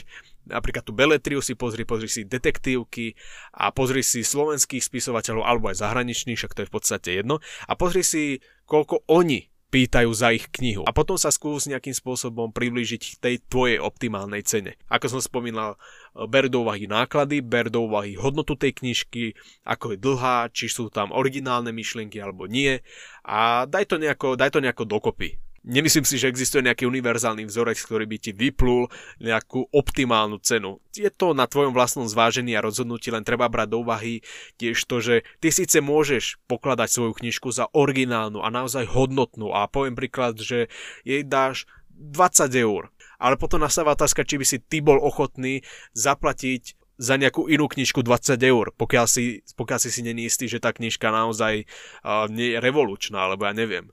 napríklad 0.47 0.87
tú 0.87 0.95
Beletriu 0.95 1.43
si 1.43 1.59
pozri, 1.59 1.83
pozri 1.83 2.07
si 2.07 2.23
detektívky 2.23 3.19
a 3.51 3.69
pozri 3.75 3.99
si 3.99 4.23
slovenských 4.23 4.79
spisovateľov 4.79 5.43
alebo 5.43 5.67
aj 5.67 5.83
zahraničných, 5.83 6.39
však 6.39 6.55
to 6.55 6.63
je 6.63 6.69
v 6.71 6.73
podstate 6.73 7.09
jedno 7.19 7.43
a 7.67 7.75
pozri 7.75 7.99
si, 7.99 8.39
koľko 8.67 9.07
oni 9.07 9.47
pýtajú 9.67 10.09
za 10.15 10.31
ich 10.31 10.47
knihu. 10.47 10.87
A 10.87 10.95
potom 10.95 11.19
sa 11.19 11.27
skús 11.27 11.67
nejakým 11.67 11.91
spôsobom 11.91 12.55
priblížiť 12.55 13.19
tej 13.19 13.43
tvojej 13.51 13.83
optimálnej 13.83 14.39
cene. 14.47 14.79
Ako 14.87 15.11
som 15.11 15.21
spomínal, 15.23 15.75
ber 16.15 16.47
do 16.47 16.63
úvahy 16.63 16.87
náklady, 16.87 17.43
ber 17.43 17.67
do 17.67 17.83
úvahy 17.83 18.15
hodnotu 18.15 18.55
tej 18.55 18.79
knižky, 18.79 19.35
ako 19.67 19.93
je 19.95 19.97
dlhá, 19.99 20.47
či 20.55 20.71
sú 20.71 20.87
tam 20.87 21.11
originálne 21.11 21.75
myšlienky 21.75 22.15
alebo 22.23 22.47
nie 22.47 22.79
a 23.27 23.67
daj 23.67 23.91
to 23.91 23.95
nejako, 23.99 24.39
daj 24.39 24.55
to 24.55 24.63
nejako 24.63 24.87
dokopy. 24.87 25.35
Nemyslím 25.67 26.07
si, 26.07 26.15
že 26.15 26.31
existuje 26.31 26.63
nejaký 26.63 26.87
univerzálny 26.87 27.43
vzorec, 27.43 27.75
ktorý 27.75 28.07
by 28.07 28.17
ti 28.23 28.31
vyplul 28.31 28.87
nejakú 29.19 29.67
optimálnu 29.75 30.39
cenu. 30.39 30.79
Je 30.95 31.11
to 31.11 31.35
na 31.35 31.43
tvojom 31.43 31.75
vlastnom 31.75 32.07
zvážení 32.07 32.55
a 32.55 32.63
rozhodnutí, 32.63 33.11
len 33.11 33.27
treba 33.27 33.51
brať 33.51 33.75
do 33.75 33.83
úvahy 33.83 34.23
tiež 34.55 34.79
to, 34.87 35.03
že 35.03 35.27
ty 35.43 35.51
síce 35.51 35.83
môžeš 35.83 36.39
pokladať 36.47 36.87
svoju 36.87 37.19
knižku 37.19 37.51
za 37.51 37.67
originálnu 37.75 38.39
a 38.39 38.47
naozaj 38.47 38.87
hodnotnú 38.87 39.51
a 39.51 39.67
poviem 39.67 39.99
príklad, 39.99 40.39
že 40.39 40.71
jej 41.03 41.27
dáš 41.27 41.67
20 41.91 42.47
eur. 42.55 42.87
Ale 43.19 43.35
potom 43.35 43.59
nastáva 43.59 43.91
otázka, 43.91 44.23
či 44.23 44.39
by 44.39 44.45
si 44.47 44.63
ty 44.63 44.79
bol 44.79 45.03
ochotný 45.03 45.67
zaplatiť 45.91 46.79
za 46.95 47.19
nejakú 47.19 47.51
inú 47.51 47.67
knižku 47.67 48.07
20 48.07 48.39
eur, 48.39 48.71
pokiaľ 48.71 49.05
si, 49.05 49.43
pokiaľ 49.43 49.79
si 49.83 49.89
si 49.91 49.99
není 49.99 50.31
istý, 50.31 50.47
že 50.47 50.63
tá 50.63 50.71
knižka 50.71 51.11
naozaj 51.11 51.67
uh, 51.67 52.25
nie 52.31 52.55
je 52.55 52.63
revolučná, 52.63 53.27
alebo 53.27 53.43
ja 53.43 53.51
neviem. 53.51 53.91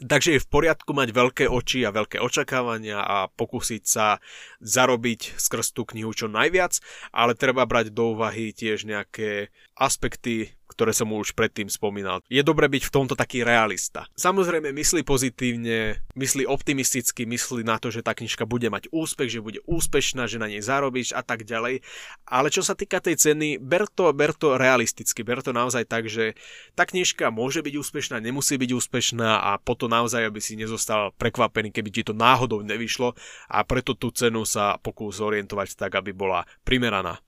Takže 0.00 0.36
je 0.36 0.44
v 0.44 0.48
poriadku 0.48 0.96
mať 0.96 1.12
veľké 1.12 1.44
oči 1.52 1.84
a 1.84 1.92
veľké 1.92 2.24
očakávania 2.24 3.04
a 3.04 3.28
pokúsiť 3.28 3.82
sa 3.84 4.16
zarobiť 4.64 5.36
skrz 5.36 5.76
tú 5.76 5.84
knihu 5.84 6.16
čo 6.16 6.24
najviac, 6.24 6.80
ale 7.12 7.36
treba 7.36 7.68
brať 7.68 7.92
do 7.92 8.16
úvahy 8.16 8.56
tiež 8.56 8.88
nejaké 8.88 9.52
aspekty 9.76 10.56
ktoré 10.80 10.96
som 10.96 11.12
už 11.12 11.36
predtým 11.36 11.68
spomínal. 11.68 12.24
Je 12.32 12.40
dobre 12.40 12.64
byť 12.64 12.88
v 12.88 12.94
tomto 12.96 13.12
taký 13.12 13.44
realista. 13.44 14.08
Samozrejme 14.16 14.72
myslí 14.72 15.04
pozitívne, 15.04 16.00
myslí 16.16 16.48
optimisticky, 16.48 17.28
myslí 17.28 17.68
na 17.68 17.76
to, 17.76 17.92
že 17.92 18.00
tá 18.00 18.16
knižka 18.16 18.48
bude 18.48 18.64
mať 18.72 18.88
úspech, 18.88 19.28
že 19.28 19.44
bude 19.44 19.60
úspešná, 19.68 20.24
že 20.24 20.40
na 20.40 20.48
nej 20.48 20.64
zarobíš 20.64 21.12
a 21.12 21.20
tak 21.20 21.44
ďalej. 21.44 21.84
Ale 22.24 22.48
čo 22.48 22.64
sa 22.64 22.72
týka 22.72 22.96
tej 23.04 23.20
ceny, 23.20 23.60
ber 23.60 23.84
to, 23.92 24.08
ber 24.16 24.32
to 24.32 24.56
realisticky, 24.56 25.20
ber 25.20 25.44
to 25.44 25.52
naozaj 25.52 25.84
tak, 25.84 26.08
že 26.08 26.32
tá 26.72 26.88
knižka 26.88 27.28
môže 27.28 27.60
byť 27.60 27.76
úspešná, 27.76 28.16
nemusí 28.16 28.56
byť 28.56 28.72
úspešná 28.72 29.52
a 29.52 29.60
potom 29.60 29.92
naozaj, 29.92 30.32
aby 30.32 30.40
si 30.40 30.56
nezostal 30.56 31.12
prekvapený, 31.20 31.76
keby 31.76 31.92
ti 31.92 32.08
to 32.08 32.16
náhodou 32.16 32.64
nevyšlo 32.64 33.12
a 33.52 33.60
preto 33.68 33.92
tú 33.92 34.08
cenu 34.16 34.48
sa 34.48 34.80
pokús 34.80 35.20
orientovať 35.20 35.76
tak, 35.76 36.00
aby 36.00 36.16
bola 36.16 36.48
primeraná. 36.64 37.20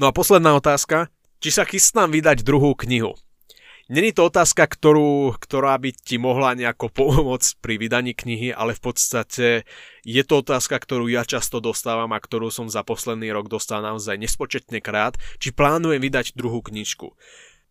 No 0.00 0.08
a 0.08 0.16
posledná 0.16 0.56
otázka, 0.56 1.12
či 1.44 1.52
sa 1.52 1.68
chystám 1.68 2.08
vydať 2.08 2.40
druhú 2.40 2.72
knihu. 2.72 3.12
Není 3.92 4.16
to 4.16 4.32
otázka, 4.32 4.64
ktorú, 4.64 5.36
ktorá 5.36 5.76
by 5.76 5.92
ti 5.92 6.16
mohla 6.16 6.56
nejako 6.56 6.88
pomôcť 6.88 7.60
pri 7.60 7.76
vydaní 7.76 8.16
knihy, 8.16 8.48
ale 8.48 8.72
v 8.72 8.80
podstate 8.80 9.68
je 10.08 10.22
to 10.24 10.40
otázka, 10.40 10.80
ktorú 10.80 11.04
ja 11.12 11.20
často 11.28 11.60
dostávam 11.60 12.08
a 12.16 12.24
ktorú 12.24 12.48
som 12.48 12.72
za 12.72 12.80
posledný 12.80 13.28
rok 13.28 13.52
dostal 13.52 13.84
naozaj 13.84 14.16
nespočetne 14.16 14.80
krát, 14.80 15.20
či 15.36 15.52
plánujem 15.52 16.00
vydať 16.00 16.32
druhú 16.32 16.64
knižku. 16.64 17.12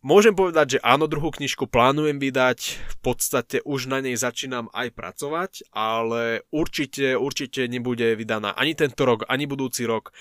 Môžem 0.06 0.38
povedať, 0.38 0.78
že 0.78 0.80
áno, 0.86 1.10
druhú 1.10 1.34
knižku 1.34 1.66
plánujem 1.66 2.22
vydať, 2.22 2.78
v 2.78 2.98
podstate 3.02 3.66
už 3.66 3.90
na 3.90 4.06
nej 4.06 4.14
začínam 4.14 4.70
aj 4.70 4.94
pracovať, 4.94 5.74
ale 5.74 6.46
určite, 6.54 7.18
určite 7.18 7.66
nebude 7.66 8.14
vydaná 8.14 8.54
ani 8.54 8.78
tento 8.78 9.02
rok, 9.02 9.26
ani 9.26 9.50
budúci 9.50 9.90
rok. 9.90 10.14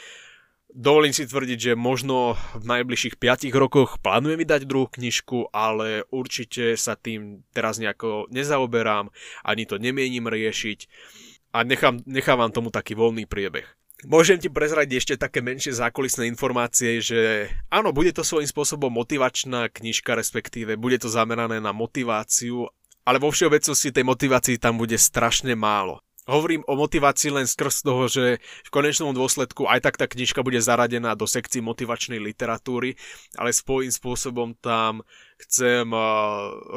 Dovolím 0.72 1.12
si 1.12 1.28
tvrdiť, 1.28 1.58
že 1.60 1.72
možno 1.76 2.32
v 2.56 2.64
najbližších 2.64 3.20
5 3.20 3.52
rokoch 3.60 4.00
plánujem 4.00 4.40
vydať 4.40 4.64
druhú 4.64 4.88
knižku, 4.88 5.52
ale 5.52 6.08
určite 6.08 6.80
sa 6.80 6.96
tým 6.96 7.44
teraz 7.52 7.76
nejako 7.76 8.24
nezaoberám, 8.32 9.12
ani 9.44 9.68
to 9.68 9.76
nemienim 9.76 10.24
riešiť 10.24 10.88
a 11.52 11.60
nechám, 11.68 12.00
nechávam 12.08 12.48
tomu 12.48 12.72
taký 12.72 12.96
voľný 12.96 13.28
priebeh. 13.28 13.68
Môžem 14.08 14.40
ti 14.40 14.48
prezrať 14.48 14.96
ešte 14.96 15.14
také 15.20 15.44
menšie 15.44 15.76
zákulisné 15.76 16.24
informácie, 16.26 17.04
že 17.04 17.52
áno, 17.68 17.92
bude 17.92 18.10
to 18.16 18.24
svojím 18.24 18.48
spôsobom 18.48 18.90
motivačná 18.90 19.68
knižka, 19.68 20.16
respektíve 20.16 20.80
bude 20.80 20.96
to 20.98 21.12
zamerané 21.12 21.60
na 21.60 21.76
motiváciu, 21.76 22.66
ale 23.04 23.20
vo 23.20 23.28
všeobecnosti 23.28 23.92
tej 23.92 24.08
motivácii 24.08 24.56
tam 24.56 24.80
bude 24.80 24.96
strašne 24.96 25.52
málo. 25.52 26.00
Hovorím 26.22 26.62
o 26.70 26.78
motivácii 26.78 27.34
len 27.34 27.50
skrz 27.50 27.82
toho, 27.82 28.06
že 28.06 28.38
v 28.38 28.70
konečnom 28.70 29.10
dôsledku 29.10 29.66
aj 29.66 29.82
tak 29.82 29.98
tá 29.98 30.06
knižka 30.06 30.46
bude 30.46 30.62
zaradená 30.62 31.18
do 31.18 31.26
sekcií 31.26 31.58
motivačnej 31.58 32.22
literatúry, 32.22 32.94
ale 33.34 33.50
svojím 33.50 33.90
spôsobom 33.90 34.54
tam 34.62 35.02
chcem 35.42 35.90
uh, 35.90 35.98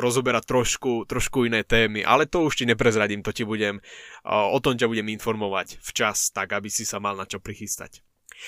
rozoberať 0.01 0.49
trošku, 0.49 1.05
trošku 1.05 1.45
iné 1.45 1.61
témy, 1.61 2.01
ale 2.01 2.25
to 2.25 2.41
už 2.41 2.57
ti 2.57 2.65
neprezradím, 2.65 3.21
to 3.21 3.29
ti 3.29 3.45
budem, 3.45 3.77
uh, 4.25 4.49
o 4.49 4.57
tom 4.57 4.81
ťa 4.81 4.89
budem 4.89 5.13
informovať 5.13 5.77
včas, 5.77 6.33
tak 6.33 6.49
aby 6.57 6.73
si 6.73 6.81
sa 6.81 6.97
mal 6.97 7.13
na 7.13 7.29
čo 7.29 7.37
prichystať. 7.37 8.01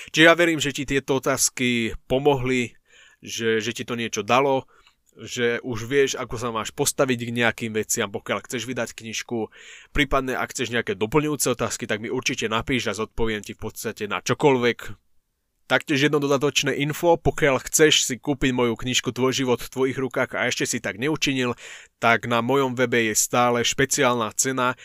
Čiže 0.10 0.26
ja 0.26 0.34
verím, 0.34 0.58
že 0.58 0.74
ti 0.74 0.90
tieto 0.90 1.22
otázky 1.22 1.94
pomohli, 2.10 2.74
že, 3.22 3.62
že 3.62 3.70
ti 3.70 3.86
to 3.86 3.94
niečo 3.94 4.26
dalo, 4.26 4.66
že 5.18 5.58
už 5.66 5.90
vieš, 5.90 6.12
ako 6.14 6.36
sa 6.38 6.50
máš 6.54 6.70
postaviť 6.70 7.20
k 7.26 7.36
nejakým 7.36 7.72
veciam, 7.74 8.14
pokiaľ 8.14 8.46
chceš 8.46 8.70
vydať 8.70 8.94
knižku. 8.94 9.50
Prípadne, 9.90 10.38
ak 10.38 10.54
chceš 10.54 10.70
nejaké 10.70 10.94
doplňujúce 10.94 11.58
otázky, 11.58 11.90
tak 11.90 12.06
mi 12.06 12.14
určite 12.14 12.46
napíš 12.46 12.94
a 12.94 12.98
zodpoviem 12.98 13.42
ti 13.42 13.58
v 13.58 13.62
podstate 13.66 14.06
na 14.06 14.22
čokoľvek. 14.22 14.80
Taktiež 15.68 16.08
jedno 16.08 16.24
dodatočné 16.24 16.80
info, 16.80 17.20
pokiaľ 17.20 17.60
chceš 17.68 18.08
si 18.08 18.16
kúpiť 18.16 18.56
moju 18.56 18.80
knižku 18.80 19.12
Tvoj 19.12 19.36
život 19.36 19.60
v 19.60 19.68
tvojich 19.68 20.00
rukách 20.00 20.32
a 20.40 20.48
ešte 20.48 20.64
si 20.64 20.80
tak 20.80 20.96
neučinil, 20.96 21.60
tak 22.00 22.24
na 22.24 22.40
mojom 22.40 22.72
webe 22.72 23.12
je 23.12 23.16
stále 23.18 23.68
špeciálna 23.68 24.32
cena, 24.40 24.80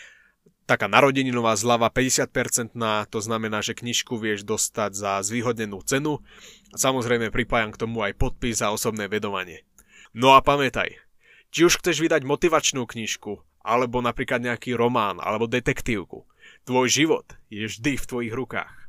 taká 0.67 0.91
narodeninová 0.91 1.55
zľava 1.55 1.87
50% 1.87 2.75
na, 2.75 3.07
to 3.07 3.23
znamená, 3.23 3.63
že 3.63 3.79
knižku 3.79 4.19
vieš 4.19 4.43
dostať 4.43 4.91
za 4.91 5.11
zvýhodnenú 5.23 5.79
cenu. 5.87 6.19
Samozrejme 6.75 7.31
pripájam 7.31 7.71
k 7.71 7.79
tomu 7.79 8.03
aj 8.03 8.19
podpis 8.19 8.59
a 8.59 8.75
osobné 8.75 9.07
vedovanie. 9.07 9.63
No 10.13 10.37
a 10.37 10.45
pamätaj, 10.45 10.93
či 11.49 11.65
už 11.65 11.81
chceš 11.81 12.05
vydať 12.05 12.21
motivačnú 12.21 12.85
knižku, 12.85 13.41
alebo 13.65 13.97
napríklad 13.97 14.45
nejaký 14.45 14.77
román, 14.77 15.17
alebo 15.17 15.49
detektívku, 15.49 16.29
tvoj 16.69 16.85
život 16.85 17.33
je 17.49 17.65
vždy 17.65 17.97
v 17.97 18.05
tvojich 18.05 18.33
rukách. 18.37 18.82